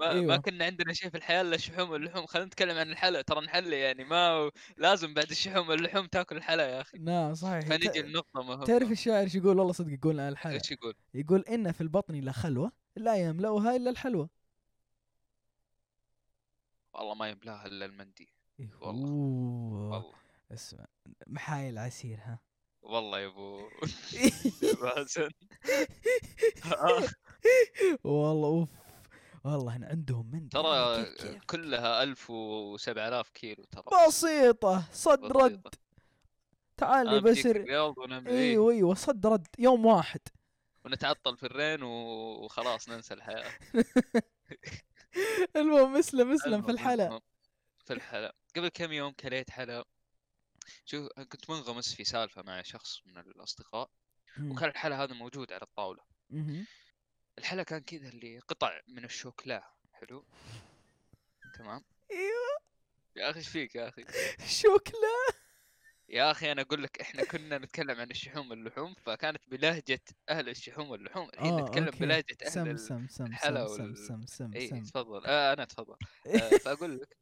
ما, 0.00 0.10
أيوة. 0.10 0.26
ما 0.26 0.36
كنا 0.36 0.64
عندنا 0.64 0.92
شيء 0.92 1.10
في 1.10 1.16
الحياة 1.16 1.40
إلا 1.40 1.54
الشحوم 1.54 1.90
واللحوم 1.90 2.26
خلينا 2.26 2.46
نتكلم 2.46 2.78
عن 2.78 2.90
الحلا 2.90 3.22
ترى 3.22 3.40
نحلي 3.40 3.80
يعني 3.80 4.04
ما 4.04 4.50
لازم 4.76 5.14
بعد 5.14 5.30
الشحوم 5.30 5.68
واللحوم 5.68 6.06
تاكل 6.06 6.36
الحلا 6.36 6.68
يا 6.68 6.80
أخي. 6.80 6.98
نعم 6.98 7.34
صحيح. 7.34 7.60
فنجي 7.66 7.88
ت- 7.88 7.96
لنقطه 7.96 8.42
مهمة. 8.42 8.64
تعرف 8.64 8.90
الشاعر 8.90 9.22
إيش 9.24 9.34
يقول؟ 9.34 9.58
والله 9.58 9.72
صدق 9.72 9.92
يقول 9.92 10.20
عن 10.20 10.28
الحلا. 10.28 10.52
إيش 10.54 10.70
يقول؟ 10.70 10.94
يقول 11.14 11.40
إن 11.40 11.72
في 11.72 11.80
البطن 11.80 12.14
لخلوه 12.20 12.72
لا 12.96 13.16
يملأها 13.16 13.76
إلا 13.76 13.90
الحلوى 13.90 14.28
والله 16.94 17.14
ما 17.14 17.28
يملأها 17.28 17.66
إلا 17.66 17.84
المندي 17.84 18.28
إيه، 18.60 18.70
والله. 18.80 19.10
والله. 19.10 20.12
اسمع 20.52 20.84
محايل 21.26 21.78
عسير 21.78 22.18
ها. 22.22 22.38
والله 22.88 23.20
يا 23.20 23.26
أبو. 23.26 23.68
حسن 24.96 25.28
والله 28.04 28.48
أوف. 28.48 28.68
والله 29.44 29.76
إن 29.76 29.84
عندهم 29.84 30.30
من 30.30 30.48
ترى 30.48 31.06
كلها 31.50 32.02
1000 32.02 32.32
و7000 32.32 33.30
كيلو 33.34 33.64
ترى. 33.64 33.84
بسيطة. 34.08 34.84
صد 34.92 35.20
بسيطة. 35.20 35.44
رد. 35.44 35.66
تعال 36.76 37.06
لي 37.06 37.20
بجيك 37.20 37.46
بسر 37.46 37.64
أيوه 38.28 38.72
أيوه. 38.72 38.94
صد 38.94 39.26
رد. 39.26 39.46
يوم 39.58 39.86
واحد. 39.86 40.20
ونتعطل 40.84 41.36
في 41.36 41.46
الرين 41.46 41.82
وخلاص 41.82 42.88
ننسى 42.88 43.14
الحياة. 43.14 43.50
المهم 45.56 45.96
اسلم 45.96 46.32
اسلم 46.32 46.62
في 46.62 46.70
الحلا. 46.70 47.20
في 47.84 47.92
الحلا. 47.92 48.34
قبل 48.56 48.68
كم 48.68 48.92
يوم 48.92 49.12
كليت 49.12 49.50
حلا؟ 49.50 49.84
شوف 50.84 51.08
كنت 51.12 51.50
منغمس 51.50 51.94
في 51.94 52.04
سالفة 52.04 52.42
مع 52.42 52.62
شخص 52.62 53.06
من 53.06 53.18
الأصدقاء. 53.18 53.90
وكان 54.40 54.68
الحلا 54.68 55.02
هذا 55.04 55.14
موجود 55.14 55.52
على 55.52 55.62
الطاولة. 55.62 56.02
الحلا 57.38 57.62
كان 57.62 57.80
كذا 57.80 58.08
اللي 58.08 58.38
قطع 58.38 58.80
من 58.88 59.04
الشوكولا 59.04 59.72
حلو. 59.92 60.24
تمام. 61.58 61.84
أيوه. 62.10 62.58
يا 63.16 63.30
أخي 63.30 63.38
إيش 63.38 63.48
فيك 63.48 63.74
يا 63.74 63.88
أخي؟ 63.88 64.04
شوكلا 64.46 65.38
يا 66.08 66.30
أخي 66.30 66.52
أنا 66.52 66.62
أقول 66.62 66.82
لك 66.82 67.00
إحنا 67.00 67.24
كنا 67.24 67.58
نتكلم 67.58 68.00
عن 68.00 68.10
الشحوم 68.10 68.50
واللحوم 68.50 68.94
فكانت 68.94 69.42
بلهجة 69.48 70.00
أهل 70.28 70.48
الشحوم 70.48 70.90
واللحوم. 70.90 71.28
الحين 71.28 71.52
آه 71.52 71.60
نتكلم 71.62 71.84
okay. 71.84 71.98
بلهجة 71.98 72.36
سم 72.48 72.60
أهل 72.60 72.70
ال... 72.70 72.80
سم 72.80 73.06
سم 73.08 73.26
الحلا 73.26 73.66
سم 73.66 73.74
سم 73.76 73.82
وال- 73.84 73.98
سم 73.98 74.26
سم 74.26 74.52
اي 74.54 74.68
سم. 74.68 74.82
تفضل. 74.82 75.26
آه 75.26 75.52
أنا 75.52 75.62
اتفضل 75.62 75.96
آه 76.26 76.48
فأقول 76.64 76.98
لك 77.00 77.16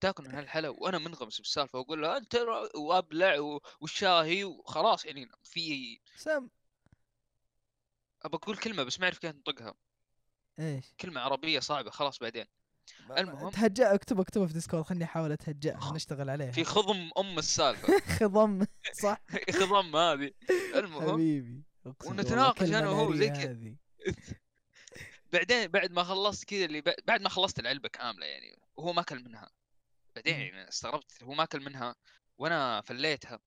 تاكل 0.00 0.24
من 0.24 0.34
هالحلا 0.34 0.68
وأنا 0.68 0.98
منغمس 0.98 1.38
بالسالفة 1.38 1.78
وأقول 1.78 2.02
له 2.02 2.16
أنت 2.16 2.34
وأبلع 2.74 3.60
والشاهي 3.80 4.44
وخلاص 4.44 5.04
يعني 5.04 5.30
في 5.44 5.98
سم. 6.16 6.48
أبى 8.22 8.36
أقول 8.36 8.56
كلمة 8.56 8.82
بس 8.82 9.00
ما 9.00 9.04
أعرف 9.04 9.18
كيف 9.18 9.30
أنطقها. 9.30 9.74
إيش؟ 10.58 10.84
كلمة 11.00 11.20
عربية 11.20 11.60
صعبة 11.60 11.90
خلاص 11.90 12.18
بعدين. 12.18 12.46
المهم. 13.18 13.50
تهجأ 13.50 13.94
اكتب 13.94 14.20
اكتبها 14.20 14.46
في 14.46 14.52
ديسكورد 14.52 14.84
خليني 14.84 15.04
أحاول 15.04 15.32
اتهجأها 15.32 15.92
نشتغل 15.94 16.30
عليها. 16.30 16.50
في 16.50 16.64
خضم 16.64 17.10
أم 17.18 17.38
السالفة. 17.38 18.00
خضم 18.18 18.66
صح؟ 19.02 19.20
خضم 19.60 19.96
هذه. 19.96 20.30
المهم 20.74 21.12
حبيبي 21.12 21.62
ونتناقش 22.06 22.68
أنا 22.68 22.88
وهو 22.88 23.14
زي 23.14 23.28
كذا. 23.28 23.74
بعدين 25.32 25.66
بعد 25.68 25.90
ما 25.90 26.04
خلصت 26.04 26.44
كذا 26.44 26.64
اللي 26.64 26.80
بعد 26.80 27.22
ما 27.22 27.28
خلصت 27.28 27.58
العلبة 27.58 27.88
كاملة 27.88 28.26
يعني 28.26 28.58
وهو 28.76 28.92
ما 28.92 29.00
اكل 29.00 29.24
منها 29.24 29.50
بعدين. 30.24 30.40
يعني 30.40 30.68
استغربت 30.68 31.22
هو 31.22 31.32
ما 31.34 31.42
اكل 31.42 31.60
منها 31.60 31.96
وأنا 32.38 32.80
فليتها 32.80 33.40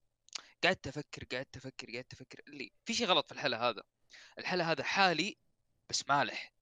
قعدت 0.64 0.88
أفكر 0.88 1.24
قعدت 1.32 1.58
أفكر 1.58 1.96
قعدت 1.96 2.14
أفكر 2.14 2.42
اللي 2.48 2.72
في 2.86 2.94
شيء 2.94 3.08
غلط 3.08 3.26
في 3.28 3.32
الحلا 3.32 3.70
هذا 3.70 3.84
الحلا 4.40 4.72
هذا 4.72 4.84
حالي 4.84 5.38
بس 5.90 6.04
مالح. 6.10 6.54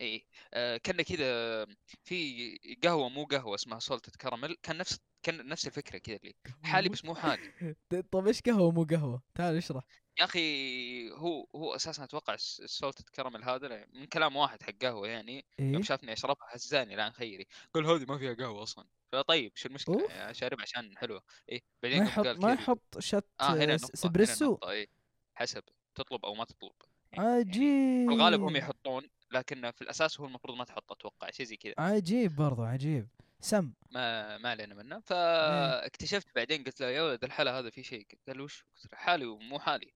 اي 0.00 0.26
آه 0.54 0.76
كان 0.76 1.02
كذا 1.02 1.66
في 2.04 2.78
قهوة 2.82 3.08
مو 3.08 3.24
قهوة 3.24 3.54
اسمها 3.54 3.78
سولتد 3.78 4.16
كراميل 4.16 4.56
كان 4.62 4.78
نفس 4.78 5.00
كان 5.24 5.48
نفس 5.48 5.66
الفكرة 5.66 5.98
كذا 5.98 6.16
اللي 6.16 6.34
حالي 6.62 6.88
بس 6.88 7.04
مو 7.04 7.14
حالي. 7.14 7.42
طيب 7.90 8.26
إيش 8.26 8.40
قهوة 8.40 8.70
مو 8.70 8.84
قهوة؟ 8.84 9.22
تعال 9.34 9.56
اشرح 9.56 9.84
يا 10.18 10.24
أخي 10.24 11.10
هو 11.10 11.46
هو 11.54 11.74
أساسا 11.74 12.04
أتوقع 12.04 12.34
السولتد 12.34 13.08
كراميل 13.08 13.44
هذا 13.44 13.86
من 13.92 14.06
كلام 14.06 14.36
واحد 14.36 14.62
حق 14.62 14.72
قهوة 14.82 15.08
يعني 15.08 15.44
إيه؟ 15.58 15.72
يوم 15.72 15.82
شافني 15.82 16.12
أشربها 16.12 16.46
هزاني 16.50 16.94
الآن 16.94 17.12
خيري. 17.12 17.46
قال 17.74 17.86
هذه 17.86 18.04
ما 18.08 18.18
فيها 18.18 18.34
قهوة 18.34 18.62
أصلا. 18.62 18.86
فطيب 19.12 19.52
شو 19.54 19.68
المشكلة. 19.68 20.06
يعني 20.10 20.34
شارب 20.34 20.60
عشان 20.60 20.98
حلوة. 20.98 21.22
إيه 21.48 21.62
بعدين 21.82 21.98
ما 21.98 22.04
يحط 22.04 22.26
ما 22.26 22.52
يحط 22.52 22.98
shot 22.98 23.24
آه 23.40 23.54
إسبريسو. 23.54 24.58
إيه 24.68 24.86
حسب 25.34 25.62
تطلب 25.94 26.24
أو 26.24 26.34
ما 26.34 26.44
تطلب. 26.44 26.72
يعني 27.12 27.28
عجيب 27.28 28.08
في 28.08 28.14
الغالب 28.14 28.42
هم 28.42 28.56
يحطون 28.56 29.08
لكن 29.30 29.70
في 29.70 29.82
الأساس 29.82 30.20
هو 30.20 30.26
المفروض 30.26 30.58
ما 30.58 30.64
تحط 30.64 30.92
أتوقع 30.92 31.30
شيء 31.30 31.46
زي 31.46 31.56
كذا. 31.56 31.74
عجيب 31.78 32.36
برضو 32.36 32.62
عجيب. 32.62 33.08
سم. 33.44 33.72
ما 33.90 34.38
ما 34.38 34.50
علينا 34.50 34.74
منه. 34.74 34.96
إيه. 34.96 35.00
فاكتشفت 35.00 36.26
بعدين 36.34 36.64
قلت 36.64 36.80
له 36.80 36.86
يا 36.86 37.02
ولد 37.02 37.24
الحلا 37.24 37.58
هذا 37.58 37.70
في 37.70 37.82
شيء؟ 37.82 38.06
قال 38.26 38.38
له 38.38 38.44
وش؟ 38.44 38.64
قلت 38.76 38.92
له 38.92 38.98
حالي 38.98 39.26
ومو 39.26 39.58
حالي. 39.58 39.92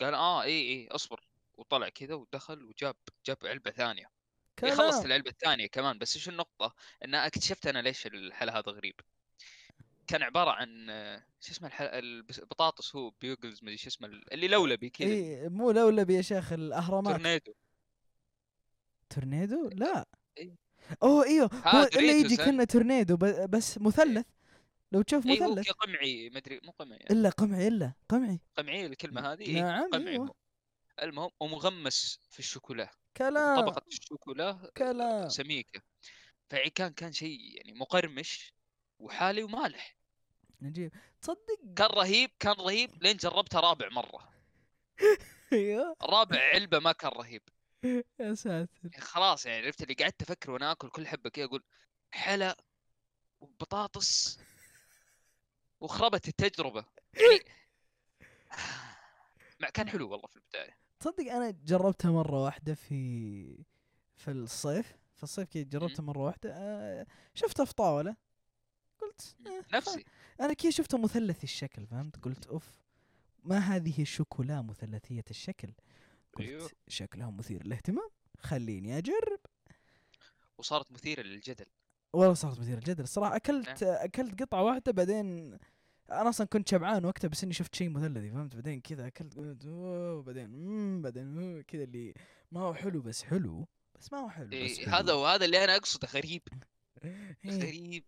قال 0.00 0.14
آه 0.14 0.42
اي 0.42 0.68
اي 0.68 0.88
أصبر. 0.88 1.26
وطلع 1.54 1.88
كذا 1.88 2.14
ودخل 2.14 2.64
وجاب 2.64 2.96
جاب 3.26 3.36
علبة 3.44 3.70
ثانية. 3.70 4.10
إيه 4.64 4.70
خلصت 4.70 5.06
العلبة 5.06 5.30
الثانية 5.30 5.66
كمان. 5.66 5.98
بس 5.98 6.16
إيش 6.16 6.28
النقطة؟ 6.28 6.74
إن 7.04 7.14
اكتشفت 7.14 7.66
أنا 7.66 7.78
ليش 7.78 8.06
الحلا 8.06 8.58
هذا 8.58 8.72
غريب. 8.72 9.00
كان 10.06 10.22
عبارة 10.22 10.50
عن 10.50 10.86
شو 11.40 11.52
اسمه 11.52 11.68
الحل... 11.68 11.86
البطاطس 12.38 12.96
هو 12.96 13.10
Bugles 13.10 13.62
مدري 13.62 13.76
شو 13.76 13.88
اسمه 13.88 14.08
اللي 14.08 14.48
لولبي 14.48 14.90
كذا. 14.90 15.08
اي 15.08 15.48
مو 15.48 15.70
لولبي 15.70 16.14
يا 16.14 16.22
شيخ 16.22 16.52
الأهرامات. 16.52 17.16
tornado. 17.16 17.54
tornado؟ 19.10 19.68
لا. 19.68 20.06
إيه. 20.38 20.65
أوه 21.02 21.24
إيوه. 21.24 21.50
هو 21.54 21.82
الا 21.82 22.12
يجي؟ 22.12 22.36
كأنه 22.36 22.64
تورنيدو 22.64 23.16
بس 23.46 23.78
مثلث. 23.78 24.26
لو 24.92 25.02
تشوف 25.02 25.26
اي 25.26 25.40
هو 25.40 25.52
مثلث. 25.52 25.70
قمعي 25.70 26.30
مدري 26.30 26.60
مو 26.64 26.72
قمعي 26.78 26.98
إلا 27.10 27.28
قمعي 27.28 27.68
إلا 27.68 27.92
قمعي. 28.08 28.40
قمعي 28.56 28.86
الكلمة 28.86 29.32
هذه 29.32 29.42
إيه، 29.42 29.62
نعم، 29.62 29.90
قمعي 29.90 30.12
أيوة. 30.12 30.34
المهم 31.02 31.30
ومغمس 31.40 32.20
في 32.30 32.38
الشوكولا. 32.38 32.90
كلام. 33.16 33.60
طبقة 33.60 33.82
الشوكولا 33.88 34.70
كلام. 34.76 35.28
سميكة. 35.28 35.80
فكان 36.50 36.92
كان 36.92 37.12
شيء 37.12 37.56
يعني 37.56 37.72
مقرمش 37.72 38.52
وحالي 38.98 39.42
ومالح. 39.42 39.96
نجيب 40.62 40.92
تصدق؟ 41.22 41.60
كان 41.76 41.86
رهيب 41.86 42.30
كان 42.40 42.52
رهيب 42.52 43.02
لين 43.02 43.16
جربته 43.16 43.60
رابع 43.60 43.88
مرة. 43.88 44.28
إيوه. 45.52 45.96
رابع 46.02 46.38
علبة 46.38 46.78
ما 46.78 46.92
كان 46.92 47.10
رهيب. 47.10 47.42
يا 48.20 48.34
ساتر. 48.34 48.80
يعني 48.84 49.00
خلاص 49.04 49.46
يعني 49.46 49.66
عرفت 49.66 49.82
اللي 49.82 49.94
قعدت 49.94 50.22
أفكر 50.22 50.50
وأنا 50.50 50.72
آكل 50.72 50.90
كل 50.90 51.06
حبة 51.06 51.30
كذا 51.30 51.44
أقول 51.44 51.62
حلا 52.10 52.56
وبطاطس 53.40 54.38
وخربت 55.80 56.28
التجربة. 56.28 56.84
يعني 57.14 57.40
ما 59.60 59.70
كان 59.70 59.88
حلو 59.88 60.10
والله 60.10 60.26
في 60.26 60.36
البداية. 60.36 60.76
تصدق 61.00 61.32
أنا 61.32 61.50
جربتها 61.50 62.10
مرة 62.10 62.44
واحدة 62.44 62.74
في 62.74 63.64
في 64.16 64.30
الصيف. 64.30 64.96
في 65.16 65.22
الصيف 65.22 65.48
كذا 65.48 65.62
جربتها 65.62 66.02
مرة 66.02 66.18
واحدة. 66.18 66.50
آه 66.54 67.06
شفتها 67.34 67.64
في 67.64 67.74
طاولة. 67.74 68.16
قلت 69.00 69.36
آه. 69.46 69.76
نفسي. 69.76 70.04
أنا 70.40 70.52
كذا 70.52 70.70
شفتها 70.70 70.98
مثلثي 70.98 71.44
الشكل 71.44 71.86
فهمت؟ 71.86 72.16
قلت 72.24 72.46
أوف 72.46 72.82
ما 73.44 73.58
هذه 73.58 74.02
الشوكولا 74.02 74.62
مثلثية 74.62 75.24
الشكل؟ 75.30 75.72
قلت 76.36 76.48
أيوه. 76.48 76.70
شكلها 76.88 77.30
مثير 77.30 77.66
للاهتمام. 77.66 78.08
خليني 78.38 78.98
أجرب. 78.98 79.40
وصارت 80.58 80.92
مثيرة 80.92 81.22
للجدل. 81.22 81.66
والله 82.12 82.34
صارت 82.34 82.58
مثير 82.60 82.74
للجدل. 82.74 83.02
الصراحه 83.02 83.36
أكلت 83.36 83.82
أكلت 83.82 84.42
قطعة 84.42 84.62
واحدة 84.62 84.92
بعدين 84.92 85.58
أنا 86.10 86.28
أصلا 86.28 86.46
كنت 86.46 86.68
شبعان 86.68 87.04
وقتها 87.04 87.28
بس 87.28 87.44
إني 87.44 87.52
شفت 87.52 87.74
شيء 87.74 87.88
مثلثي 87.88 88.30
فهمت؟ 88.30 88.54
بعدين 88.54 88.80
كذا 88.80 89.06
أكلت 89.06 89.36
قلت 89.36 89.64
أوه 89.64 90.22
بعدين 90.22 90.50
مم 90.50 91.02
بعدين 91.02 91.38
أوه 91.38 91.62
كذا 91.62 91.82
اللي 91.84 92.14
ما 92.52 92.60
هو 92.60 92.74
حلو 92.74 93.00
بس 93.00 93.22
حلو. 93.22 93.66
بس 94.00 94.12
ما 94.12 94.18
هو 94.18 94.28
حلو 94.28 94.46
بس 94.46 94.52
إيه 94.54 94.86
حلو. 94.86 94.94
هذا 94.94 95.12
وهذا 95.12 95.44
اللي 95.44 95.64
أنا 95.64 95.76
أقصده 95.76 96.08
غريب. 96.08 96.42
إيه. 97.04 97.38
غريب. 97.46 98.04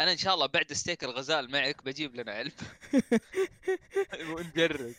أنا 0.00 0.12
إن 0.12 0.16
شاء 0.16 0.34
الله 0.34 0.46
بعد 0.46 0.72
ستيك 0.72 1.04
الغزال 1.04 1.50
معك 1.50 1.84
بجيب 1.84 2.16
لنا 2.16 2.32
علبه 2.32 2.54
ونجرب. 4.36 4.94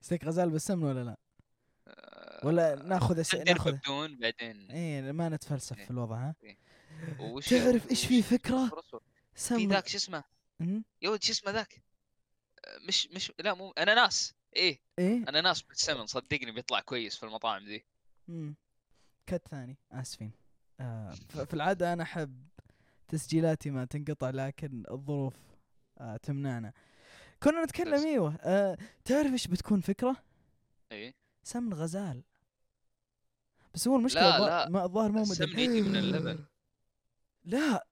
ستيك 0.00 0.24
غزال 0.24 0.50
بالسمن 0.50 0.82
ولا 0.82 1.04
لا؟ 1.04 1.16
ولا 2.46 2.74
ناخذ 2.74 3.20
أس... 3.20 3.34
ندير 3.34 3.54
ناخذ 3.54 3.72
بدون 3.72 4.16
بعدين 4.18 4.70
إيه 4.70 5.12
ما 5.12 5.28
نتفلسف 5.28 5.78
إيه. 5.78 5.84
في 5.84 5.90
الوضع 5.90 6.16
ها؟ 6.16 6.34
وش 7.20 7.48
تعرف 7.48 7.90
إيش 7.90 8.06
في؟ 8.06 8.22
أصبر- 8.22 8.54
أصبر. 8.54 9.00
في 9.34 9.66
ذاك 9.66 9.86
شو 9.88 9.96
اسمه. 9.96 10.24
يا 11.02 11.10
ولد 11.10 11.22
شو 11.22 11.32
اسمه 11.32 11.50
ذاك؟ 11.50 11.82
مش 12.88 13.06
مش 13.06 13.32
لا 13.38 13.54
مو 13.54 13.70
أناناس. 13.70 14.34
إيه. 14.56 14.80
إيه؟ 14.98 15.28
أناناس 15.28 15.62
بالسمن 15.62 16.06
صدقني 16.06 16.52
بيطلع 16.52 16.80
كويس 16.80 17.16
في 17.16 17.22
المطاعم 17.22 17.64
ذي. 17.64 17.84
مم. 18.28 18.56
كت 19.26 19.48
ثاني. 19.50 19.78
آسفين. 19.92 20.32
آه 20.80 21.14
في 21.30 21.54
العادة 21.54 21.92
أنا 21.92 22.02
أحب 22.02 22.48
تسجيلاتي 23.08 23.70
ما 23.70 23.84
تنقطع 23.84 24.30
لكن 24.30 24.84
الظروف 24.90 25.34
آه 25.98 26.16
تمنعنا. 26.16 26.72
كنا 27.42 27.64
نتكلم. 27.64 27.94
إيوه. 28.06 28.34
آه 28.40 28.78
تعرف 29.04 29.32
إيش 29.32 29.46
بتكون 29.46 29.80
فكرة؟ 29.80 30.16
إيه. 30.92 31.14
سمن 31.42 31.74
غزال. 31.74 32.22
بس 33.76 33.88
هو 33.88 33.96
المشكلة 33.96 34.38
لا، 34.38 34.46
لا. 34.46 34.68
ما 34.68 34.84
الظاهر 34.84 35.12
مو 35.12 35.22
السمن 35.22 35.48
مدب- 35.48 35.58
يجي 35.58 35.80
من 35.82 35.96
اللبن. 35.96 36.44
لا. 37.44 37.86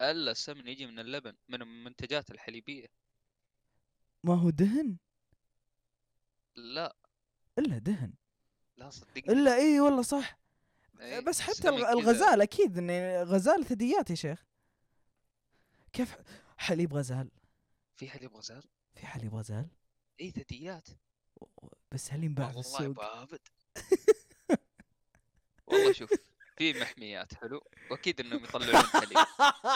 ألا 0.00 0.30
السمن 0.30 0.66
يجي 0.68 0.86
من 0.86 0.98
اللبن 0.98 1.34
من 1.48 1.62
المنتجات 1.62 2.30
الحليبية. 2.30 2.86
ما 4.24 4.34
هو 4.34 4.50
دهن؟ 4.50 4.96
لا. 6.56 6.96
إلا 7.58 7.78
دهن. 7.78 8.12
لا 8.76 8.90
صدقني. 8.90 9.32
إلا 9.32 9.54
إي 9.56 9.80
والله 9.80 10.02
صح. 10.02 10.38
إيه، 11.00 11.20
بس 11.20 11.40
حتى. 11.40 11.68
الغزال 11.68 12.42
أكيد 12.42 12.78
إن 12.78 12.90
غزال 13.22 13.64
ثدييات 13.64 14.10
يا 14.10 14.14
شيخ. 14.14 14.44
كيف 15.92 16.16
حليب 16.58 16.94
غزال؟ 16.94 17.30
في 17.96 18.10
حليب 18.10 18.36
غزال؟ 18.36 18.62
في 18.94 19.06
حليب 19.06 19.34
غزال. 19.34 19.68
إي 20.20 20.30
ثدييات. 20.30 20.88
بس 21.92 22.12
هل 22.12 22.24
ينباع 22.24 22.50
في 22.50 22.56
والله 22.56 22.70
السوق؟ 22.70 22.86
يبغى 22.86 23.38
شوف 25.92 26.10
في 26.56 26.80
محميات 26.80 27.34
حلو 27.34 27.62
وأكيد 27.90 28.20
إنهم 28.20 28.44
يطلعون 28.44 28.82
حليب 28.86 29.18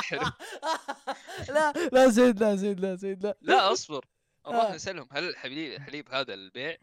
حلو. 0.03 0.21
لا 1.55 1.73
لا 1.93 2.09
زيد 2.09 2.41
لا 2.43 2.55
زيد 2.55 2.81
لا 2.81 2.95
زيد 2.95 3.23
لا 3.27 3.37
لا 3.41 3.73
أصبر 3.73 4.05
نروح 4.49 4.65
آه. 4.65 4.75
نسالهم 4.75 5.09
هل 5.13 5.29
الحليب 5.29 5.73
الحليب 5.73 6.09
هذا 6.15 6.35
البيع 6.35 6.77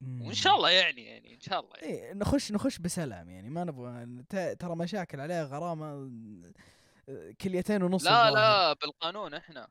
مم. 0.00 0.22
وإن 0.22 0.34
شاء 0.34 0.56
الله 0.56 0.70
يعني 0.70 1.04
يعني 1.06 1.34
إن 1.34 1.40
شاء 1.40 1.60
الله 1.60 1.76
يعني. 1.76 1.86
إيه 1.92 2.12
نخش 2.12 2.52
نخش 2.52 2.78
بسلام 2.78 3.30
يعني 3.30 3.50
ما 3.50 3.64
نبغى 3.64 4.54
ترى 4.54 4.76
مشاكل 4.76 5.20
عليها 5.20 5.44
غرامة 5.44 6.10
كليتين 7.40 7.82
ونص 7.82 8.04
لا. 8.04 8.30
لا 8.30 8.72
بالقانون 8.72 9.34
إحنا 9.34 9.68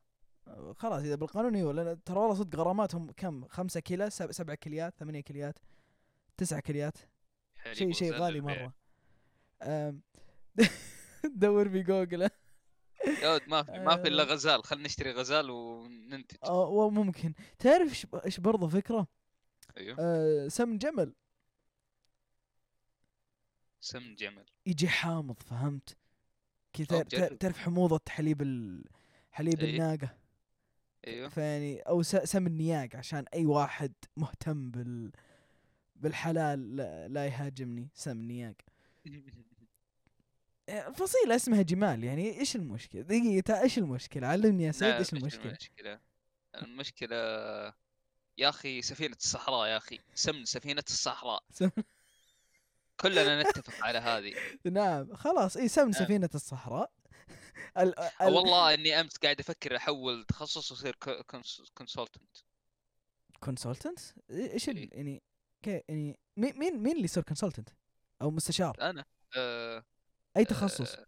خلاص 0.77 1.01
إذا 1.03 1.15
بالقانون 1.15 1.55
أيوه 1.55 1.73
لأن 1.73 2.03
ترى 2.03 2.19
والله 2.19 2.35
صدق 2.35 2.59
غراماتهم 2.59 3.11
كم 3.17 3.47
خمسة 3.47 3.79
كيلة 3.79 4.09
سب- 4.09 4.31
سبعة 4.31 4.55
كليات 4.63 4.93
ثمانية 4.99 5.21
كليات 5.21 5.59
تسعة 6.37 6.59
كليات 6.59 6.97
شيء 7.71 7.91
شيء 7.93 8.13
غالي 8.13 8.39
للبيع. 8.39 8.71
دور 11.35 11.69
في 11.69 11.81
جوجل 11.83 12.21
يا 12.21 13.39
ما 13.47 13.63
في 13.63 13.71
ما 13.79 13.97
في 13.97 14.07
إلا 14.07 14.23
آه. 14.23 14.25
غزال. 14.25 14.63
خلينا 14.63 14.85
نشتري 14.85 15.11
غزال 15.11 15.49
وننتج 15.49 16.37
آه 16.43 16.67
وممكن. 16.67 17.33
تعرف 17.59 18.05
إيش 18.25 18.39
برضه 18.39 18.67
فكرة؟ 18.67 19.07
أيوه. 19.77 19.97
أه 19.99 20.47
سمن 20.47 20.77
جمل. 20.77 21.13
سمن 23.81 24.15
جمل. 24.15 24.45
يجي 24.65 24.87
حامض 24.87 25.41
فهمت؟ 25.43 25.97
كذا 26.73 27.03
تعرف- 27.39 27.57
حموضة 27.57 28.01
حليب 28.09 28.41
ال... 28.41 28.83
حليب 29.31 29.59
إيه. 29.59 29.69
الناقة؟ 29.69 30.17
أيوه. 31.07 31.29
فيعني 31.29 31.79
أو 31.79 32.01
س- 32.03 32.15
سمن 32.15 32.57
نياق 32.57 32.95
عشان 32.95 33.25
أي 33.33 33.45
واحد 33.45 33.93
مهتم 34.17 34.71
بال 34.71 35.11
بالحلال 35.95 36.75
لا, 36.75 37.07
لا 37.07 37.25
يهاجمني. 37.25 37.89
سمن 37.93 38.27
نياق 38.27 38.55
إيه، 39.05 39.23
فصيلة 40.67 41.35
اسمها 41.35 41.61
جمال 41.61 42.03
يعني 42.03 42.39
إيش 42.39 42.55
المشكلة؟ 42.55 43.01
دقيقة 43.01 43.61
إيش 43.61 43.77
المشكلة؟ 43.77 44.27
علمني 44.27 44.63
يا 44.63 44.71
سيد 44.71 44.93
إيش 44.93 45.13
المشكلة؟ 45.13 45.51
المشكلة. 45.51 45.99
المشكلة 46.55 47.15
يا 48.37 48.49
أخي 48.49 48.81
سفينة 48.81 49.15
الصحراء 49.15 49.67
يا 49.67 49.77
أخي. 49.77 49.99
سمن 50.15 50.45
سفينة 50.45 50.83
الصحراء. 50.87 51.43
كلنا 52.99 53.41
نتفق 53.41 53.85
على 53.85 53.99
هذه. 53.99 54.33
نعم 54.65 55.15
خلاص. 55.15 55.57
إي 55.57 55.67
سمن 55.67 55.91
نعم. 55.91 56.03
سفينة 56.03 56.29
الصحراء. 56.35 56.91
ال... 57.77 57.99
ال... 57.99 58.33
والله 58.33 58.73
إني 58.73 58.99
أمس 58.99 59.17
قاعد 59.17 59.39
أفكر 59.39 59.77
أحول 59.77 60.25
تخصص 60.25 60.71
وأصير 60.71 60.95
consultant 61.77 62.37
consultant 63.39 63.99
إيش. 64.31 64.67
يعني. 64.67 65.23
يعني 65.65 66.19
مين 66.37 66.77
مين 66.77 66.91
اللي 66.91 67.03
يصير 67.03 67.23
كونسلتنت 67.23 67.69
أو 68.21 68.31
مستشار؟ 68.31 68.77
أنا. 68.81 69.05
آه 69.37 69.83
أي 70.37 70.45
تخصص؟ 70.45 70.95
آه, 70.95 71.05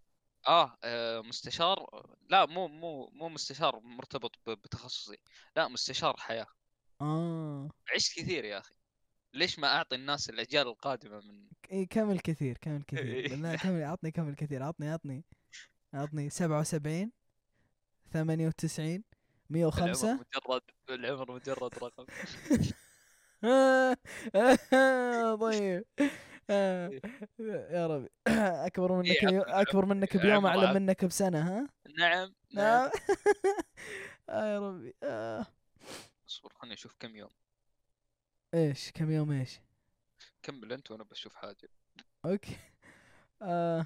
آه, 0.48 0.78
آه 0.84 1.22
مستشار. 1.22 2.06
لا 2.30 2.46
مو 2.46 2.68
مو 2.68 3.10
مو 3.14 3.30
مستشار 3.30 3.80
مرتبط 3.80 4.50
بتخصصي. 4.50 5.18
لا 5.56 5.68
مستشار 5.68 6.18
حياة. 6.18 6.48
آه. 7.02 7.70
عشت 7.96 8.20
كثير 8.20 8.46
يا 8.46 8.60
أخي. 8.60 8.74
ليش 9.34 9.60
ما 9.60 9.68
أعطي 9.68 9.96
الناس 9.96 10.30
الأجيال 10.30 10.68
القادمة 10.68 11.20
من 11.20 11.48
إي 11.72 11.86
كمل 11.86 12.20
كثير 12.20 12.58
كمل 12.58 12.84
كثير. 12.84 13.30
بالله 13.30 13.56
كمل 13.64 13.84
عطني 13.84 14.12
كمل 14.12 14.36
كثير. 14.36 14.64
عطني 14.64 14.90
عطني 14.90 15.24
عطني 15.94 16.30
77 16.30 17.12
98 18.14 19.04
105 19.50 20.08
العمر 20.08 20.26
مجرد 20.36 20.62
العمر 20.90 21.32
مجرد 21.32 21.78
رقم. 21.84 22.06
طيب 25.42 25.84
آه، 26.00 26.10
يا 26.50 27.88
ربي. 27.88 28.10
أكبر 28.68 28.92
منك 28.98 29.24
إيه، 29.24 29.62
أكبر 29.62 29.86
منك 29.86 30.18
بيوم 30.18 30.46
اعلم. 30.46 30.74
منك 30.74 31.06
بسنة 31.06 31.40
ها؟ 31.42 31.70
نعم 31.98 32.34
نعم 32.54 32.90
نعم. 32.90 32.90
آه 34.30 34.54
يا 34.54 34.60
ربي. 34.60 34.94
آه. 35.04 35.46
اصبر 36.30 36.54
خليني 36.54 36.74
أشوف 36.74 36.96
كم 37.00 37.16
يوم. 37.16 37.30
إيش؟ 38.54 38.92
كم 38.92 39.12
يوم 39.12 39.32
إيش؟ 39.32 39.60
كمل 40.44 40.74
انت 40.74 40.92
وأنا 40.92 41.04
بشوف 41.04 41.36
حاجة. 41.36 41.70
أوكي. 42.26 42.58
آه. 43.42 43.86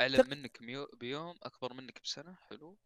اعلم 0.00 0.30
منك 0.30 0.62
بيوم 1.00 1.34
أكبر 1.42 1.72
منك 1.72 2.00
بسنة. 2.04 2.36
حلو. 2.50 2.76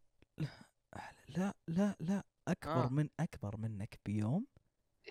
لا 1.29 1.55
لا 1.68 1.96
لا. 2.01 2.22
أكبر 2.49 2.85
آه. 2.85 2.88
من 2.88 3.09
أكبر 3.20 3.57
منك 3.57 4.01
بيوم 4.07 4.46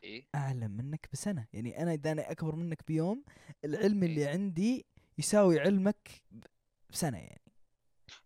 إيه. 0.03 0.27
أعلم 0.35 0.71
منك 0.71 1.09
بسنة. 1.13 1.47
يعني 1.53 1.81
أنا 1.81 1.93
إذا 1.93 2.11
أنا 2.11 2.31
أكبر 2.31 2.55
منك 2.55 2.87
بيوم 2.87 3.23
العلم 3.65 4.03
إيه. 4.03 4.09
اللي 4.09 4.27
عندي 4.27 4.85
يساوي 5.17 5.59
علمك 5.59 6.09
بسنة 6.89 7.17
يعني. 7.17 7.41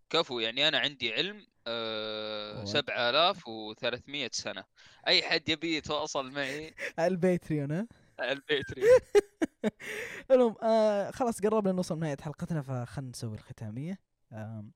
كفو 0.10 0.40
يعني 0.40 0.68
أنا 0.68 0.80
عندي 0.80 1.14
علم 1.14 1.48
والله. 1.68 2.66
7300 2.66 4.30
سنة. 4.34 4.64
أي 5.08 5.24
حد 5.24 5.50
يبي 5.50 5.78
يتواصل 5.78 6.32
معي؟ 6.32 6.74
على 7.00 7.08
الباتريون 7.08 7.72
ها؟ 7.72 7.88
على 8.20 8.32
البيتري 8.32 8.82
المهم 10.32 10.56
آه 10.64 11.12
خلاص 11.12 11.42
قربنا 11.42 11.72
نوصل 11.74 12.00
نهاية 12.00 12.18
حلقتنا 12.22 12.62
فخلنا 12.62 13.10
نسوي 13.10 13.36
الختامية. 13.36 14.00
آم 14.34 14.72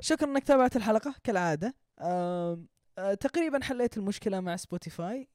شكرا 0.00 0.28
إنك 0.28 0.44
تابعت 0.44 0.76
الحلقة 0.76 1.14
كالعادة. 1.24 1.66
آم 2.00 2.04
آه 2.06 2.64
تقريبا 3.20 3.64
حليت 3.64 3.96
المشكلة 3.96 4.40
مع 4.40 4.56
سبوتيفاي 4.56 5.28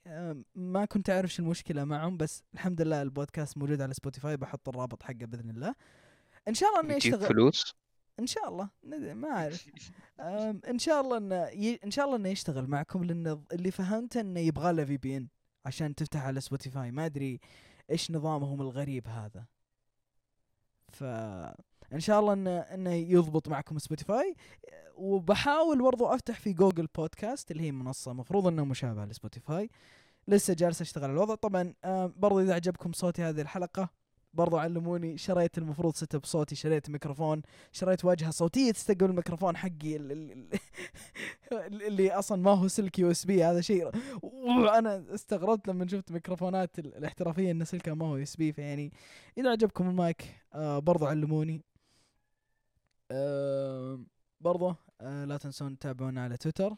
ما 0.55 0.85
كنت 0.85 1.09
أعرف 1.09 1.33
شو 1.33 1.43
المشكلة 1.43 1.83
معهم 1.83 2.17
بس 2.17 2.43
الحمد 2.53 2.81
لله 2.81 3.01
البودكاست 3.01 3.57
موجود 3.57 3.81
على 3.81 3.93
سبوتيفاي 3.93 4.37
بحط 4.37 4.69
الرابط 4.69 5.03
حقه 5.03 5.25
بإذن 5.25 5.49
الله. 5.49 5.75
إن 6.47 6.53
شاء 6.53 6.69
الله 6.69 6.81
انه 6.81 6.93
يشتغل 6.93 7.27
فلوس؟ 7.27 7.75
إن 8.19 8.27
شاء 8.27 8.47
الله. 8.47 8.69
ما 9.13 9.29
أعرف. 9.29 9.69
إن 10.69 10.79
شاء 10.79 11.01
الله 11.01 11.17
انه 11.17 11.47
ي... 11.47 11.79
إن 11.83 11.91
شاء 11.91 12.05
الله 12.05 12.15
انه 12.15 12.29
يشتغل 12.29 12.67
معكم 12.67 13.03
لأن 13.03 13.43
اللي 13.51 13.71
فهمته 13.71 14.21
إنه 14.21 14.39
يبغى 14.39 14.73
له 14.73 14.85
VPN 14.85 15.27
عشان 15.65 15.95
تفتح 15.95 16.25
على 16.25 16.41
سبوتيفاي 16.41 16.91
ما 16.91 17.05
أدري 17.05 17.39
إيش 17.91 18.11
نظامهم 18.11 18.61
الغريب 18.61 19.07
هذا. 19.07 19.45
ف 20.89 21.03
إن 21.93 21.99
شاء 21.99 22.19
الله 22.19 22.33
انه 22.33 22.59
إنه 22.59 22.93
يضبط 22.93 23.49
معكم 23.49 23.79
سبوتيفاي 23.79 24.35
وبحاول 25.01 25.81
برضو 25.81 26.05
أفتح 26.07 26.39
في 26.39 26.53
Google 26.53 26.87
Podcast 26.97 27.51
اللي 27.51 27.63
هي 27.63 27.71
منصة 27.71 28.13
مفروض 28.13 28.47
انها 28.47 28.63
مشابهة 28.63 29.05
لسبوتيفاي. 29.05 29.69
لسه 30.27 30.53
جالس 30.53 30.81
أشتغل 30.81 31.03
على 31.03 31.13
الوضع. 31.13 31.35
طبعا 31.35 31.73
آم، 31.85 32.13
برضو 32.17 32.39
إذا 32.39 32.53
عجبكم 32.53 32.91
صوتي 32.93 33.21
هذه 33.23 33.41
الحلقة 33.41 33.89
برضو 34.33 34.57
علموني 34.57 35.17
شريت 35.17 35.57
المفروض 35.57 35.95
setup 35.95 36.25
صوتي 36.25 36.55
شريت 36.55 36.89
ميكروفون 36.89 37.41
شريت 37.71 38.05
واجهة 38.05 38.29
صوتية 38.31 38.71
تستقبل 38.71 39.05
الميكروفون 39.05 39.57
حقي 39.57 39.95
ال- 39.95 40.11
ال- 40.11 40.31
ال- 41.51 41.83
اللي 41.87 42.11
أصلا 42.11 42.41
ما 42.41 42.51
هو 42.51 42.67
سلك 42.67 42.99
USB 42.99 43.43
هذا 43.43 43.61
شيء 43.61 43.91
وأنا 44.23 45.05
استغربت 45.13 45.67
لما 45.67 45.87
شفت 45.87 46.11
ميكروفونات 46.11 46.79
ال- 46.79 46.95
الاحترافية 46.97 47.51
إن 47.51 47.65
سلكها 47.65 47.93
ما 47.93 48.05
هو 48.07 48.15
USB 48.17 48.51
فيعني 48.53 48.91
إذا 49.37 49.51
عجبكم 49.51 49.89
المايك 49.89 50.35
آه 50.53 50.79
برضو 50.79 51.05
علموني. 51.05 51.61
آه 53.11 53.99
برضو 54.41 54.75
آه 55.01 55.25
لا 55.25 55.37
تنسون 55.37 55.79
تتابعونا 55.79 56.23
على 56.23 56.37
تويتر. 56.37 56.75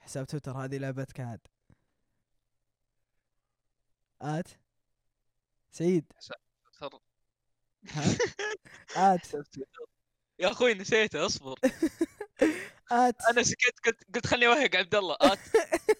حساب 0.00 0.26
تويتر 0.26 0.52
هذه 0.64 0.78
لعبتك 0.78 1.20
عاد 1.20 1.40
آت. 4.22 4.48
سعيد. 5.70 6.12
آت. 8.96 9.26
يا 10.38 10.50
أخوي 10.50 10.74
نسيته 10.74 11.26
أصبر. 11.26 11.54
آت. 12.92 13.26
أنا 13.30 13.42
سكت 13.42 13.86
قلت 13.86 14.14
قلت 14.14 14.26
خليني 14.26 14.46
أوهق 14.46 14.76
عبد 14.76 14.94
الله. 14.94 15.16
آت. 15.20 15.38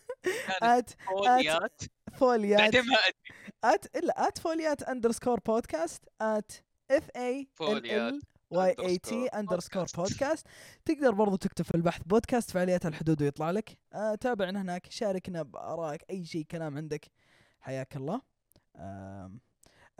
آت. 0.63 0.91
فوليات. 1.03 1.83
فوليات. 2.19 2.61
بعدين 2.61 2.81
ما 2.87 2.97
أدري. 2.97 3.45
آت. 3.65 3.97
إلا 3.97 4.29
آت 4.29 4.39
فوليات 4.39 4.83
اندرسكور 4.83 5.41
بودكاست 5.41 6.05
آت. 6.21 6.53
اف 6.91 7.11
اي 7.17 7.49
فوليات. 7.55 8.15
واي 8.51 8.75
اي 8.79 8.99
تي 8.99 9.27
اندرسكور. 9.27 9.87
بودكاست 9.97 10.47
تقدر 10.85 11.11
برضو 11.11 11.37
تكتب 11.37 11.65
في 11.65 11.75
البحث 11.75 12.03
بودكاست 12.07 12.51
فعاليات 12.51 12.87
الحدود 12.87 13.23
ويطلع 13.23 13.51
لك. 13.51 13.79
آه 13.93 14.15
تابعنا 14.15 14.63
هناك 14.63 14.91
شاركنا 14.91 15.43
بارائك 15.43 16.05
أي 16.11 16.25
شيء 16.25 16.45
كلام 16.51 16.77
عندك. 16.77 17.11
حياك 17.61 17.97
الله. 17.97 18.21
آم، 18.77 19.41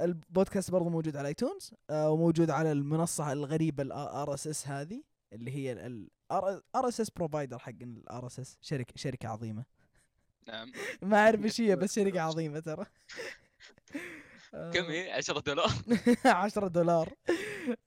البودكاست 0.01 0.71
برضو 0.71 0.89
موجود 0.89 1.17
على 1.17 1.29
iTunes 1.29 1.75
آه 1.91 2.11
وموجود 2.11 2.51
على 2.51 2.73
المنصة 2.73 3.33
الغريبة 3.33 3.83
ال 3.83 4.35
RSS 4.35 4.69
هذه 4.69 5.03
اللي 5.33 5.51
هي 5.51 5.73
ال 5.73 6.89
RSS 6.89 7.11
provider 7.11 7.59
حق 7.59 7.73
ال 7.83 8.27
RSS 8.27 8.59
شركة 8.61 8.93
شركة 8.97 9.29
عظيمة. 9.29 9.65
نعم. 10.49 10.73
ما 11.03 11.17
أعرف 11.19 11.45
إيش 11.45 11.61
هي 11.61 11.77
بس 11.81 11.95
شركة 11.95 12.21
عظيمة 12.29 12.61
ترى. 12.61 12.87
كم 14.53 14.85
هي؟ 14.85 15.13
10 15.13 15.41
دولار. 15.41 15.71
10 16.25 16.69
دولار. 16.69 17.15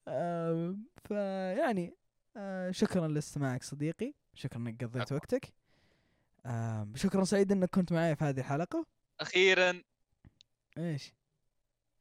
آم، 0.08 0.86
فيعني 1.08 1.96
آه، 2.38 2.72
شكرا 2.72 3.08
لاستماعك 3.08 3.64
صديقي. 3.64 4.14
شكرا 4.34 4.58
إنك 4.58 4.84
قضيت. 4.84 5.12
وقتك. 5.12 5.54
شكرا 6.96 7.24
سعيد 7.24 7.52
إنك 7.52 7.70
كنت 7.70 7.92
معي 7.92 8.16
في 8.16 8.24
هذه 8.24 8.40
الحلقة. 8.40 8.86
أخيرا. 9.20 9.84
إيش؟ 10.78 11.14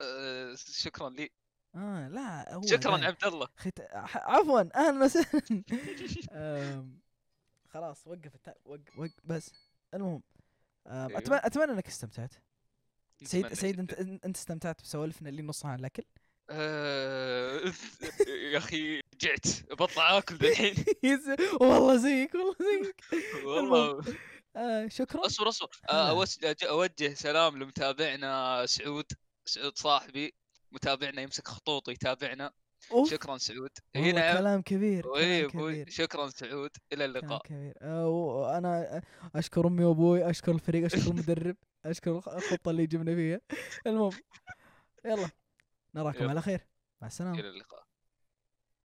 آه، 0.00 0.54
شكرا 0.56 1.10
لي. 1.10 1.30
آه 1.74 2.08
لا 2.08 2.54
هو 2.54 2.62
شكرا 2.62 2.96
ذا. 2.98 3.06
عبد 3.06 3.24
الله. 3.24 3.48
خت... 3.56 3.80
عفوا. 4.14 4.60
أهلا 4.76 5.04
وسهلا. 5.04 5.62
خلاص 7.72 8.06
وقف. 8.06 8.32
وقف, 8.64 8.98
وقف 8.98 9.12
بس. 9.24 9.52
المهم 9.94 10.22
أيوه. 10.86 11.18
اتمنى 11.18 11.40
أتمنى 11.44 11.72
إنك 11.72 11.86
استمتعت. 11.86 12.34
سعيد 13.24 13.46
جداً. 13.80 14.00
انت 14.00 14.24
انت 14.24 14.36
استمتعت 14.36 14.82
بسوالفنا 14.82 15.28
اللي 15.28 15.42
نصها 15.42 15.70
عن 15.70 15.80
الاكل 15.80 16.02
آه، 16.50 17.60
يا 18.52 18.58
أخي 18.58 19.00
جعت 19.20 19.46
بطلع 19.70 20.18
آكل 20.18 20.38
يس- 21.02 21.28
والله 21.60 21.96
زيك 21.96 22.34
والله 22.34 22.56
زيك. 22.60 23.00
والله. 23.46 24.04
آه 24.56 24.88
شكرا. 24.88 25.26
اصبر 25.26 25.48
اصبر. 25.48 25.68
آه، 25.90 26.24
أوجه 26.68 27.14
سلام 27.14 27.62
لمتابعنا 27.62 28.66
سعود 28.66 29.06
سعود 29.48 29.78
صاحبي. 29.78 30.34
متابعنا 30.72 31.22
يمسك 31.22 31.48
خطوط 31.48 31.88
يتابعنا. 31.88 32.52
أوف، 32.92 33.10
شكرا 33.10 33.38
سعود. 33.38 33.70
والله 33.94 34.10
هنا 34.10 34.38
كلام 34.38 34.62
كبير 34.62 35.16
اي 35.16 35.46
كلام 35.48 35.64
أبوي 35.64 35.90
شكرا 35.90 36.28
سعود. 36.28 36.70
إلى 36.92 36.96
كلام 37.08 37.16
اللقاء 37.16 37.42
كبير 37.42 37.74
وأنا 37.84 39.02
أشكر 39.34 39.66
أمي 39.66 39.84
وأبوي 39.84 40.30
أشكر 40.30 40.52
الفريق 40.52 40.84
أشكر 40.84 41.10
المدرب 41.10 41.56
أشكر 41.84 42.10
الخ- 42.10 42.28
الخطة 42.28 42.70
اللي 42.70 42.86
جبنا 42.86 43.14
فيها. 43.14 43.40
المهم 43.86 44.12
يلا 45.04 45.28
نراكم 45.94 46.18
يلا. 46.18 46.30
على 46.30 46.42
خير. 46.42 46.66
مع 47.02 47.06
السلامة. 47.08 47.38
إلى 47.40 47.48
اللقاء. 47.48 47.89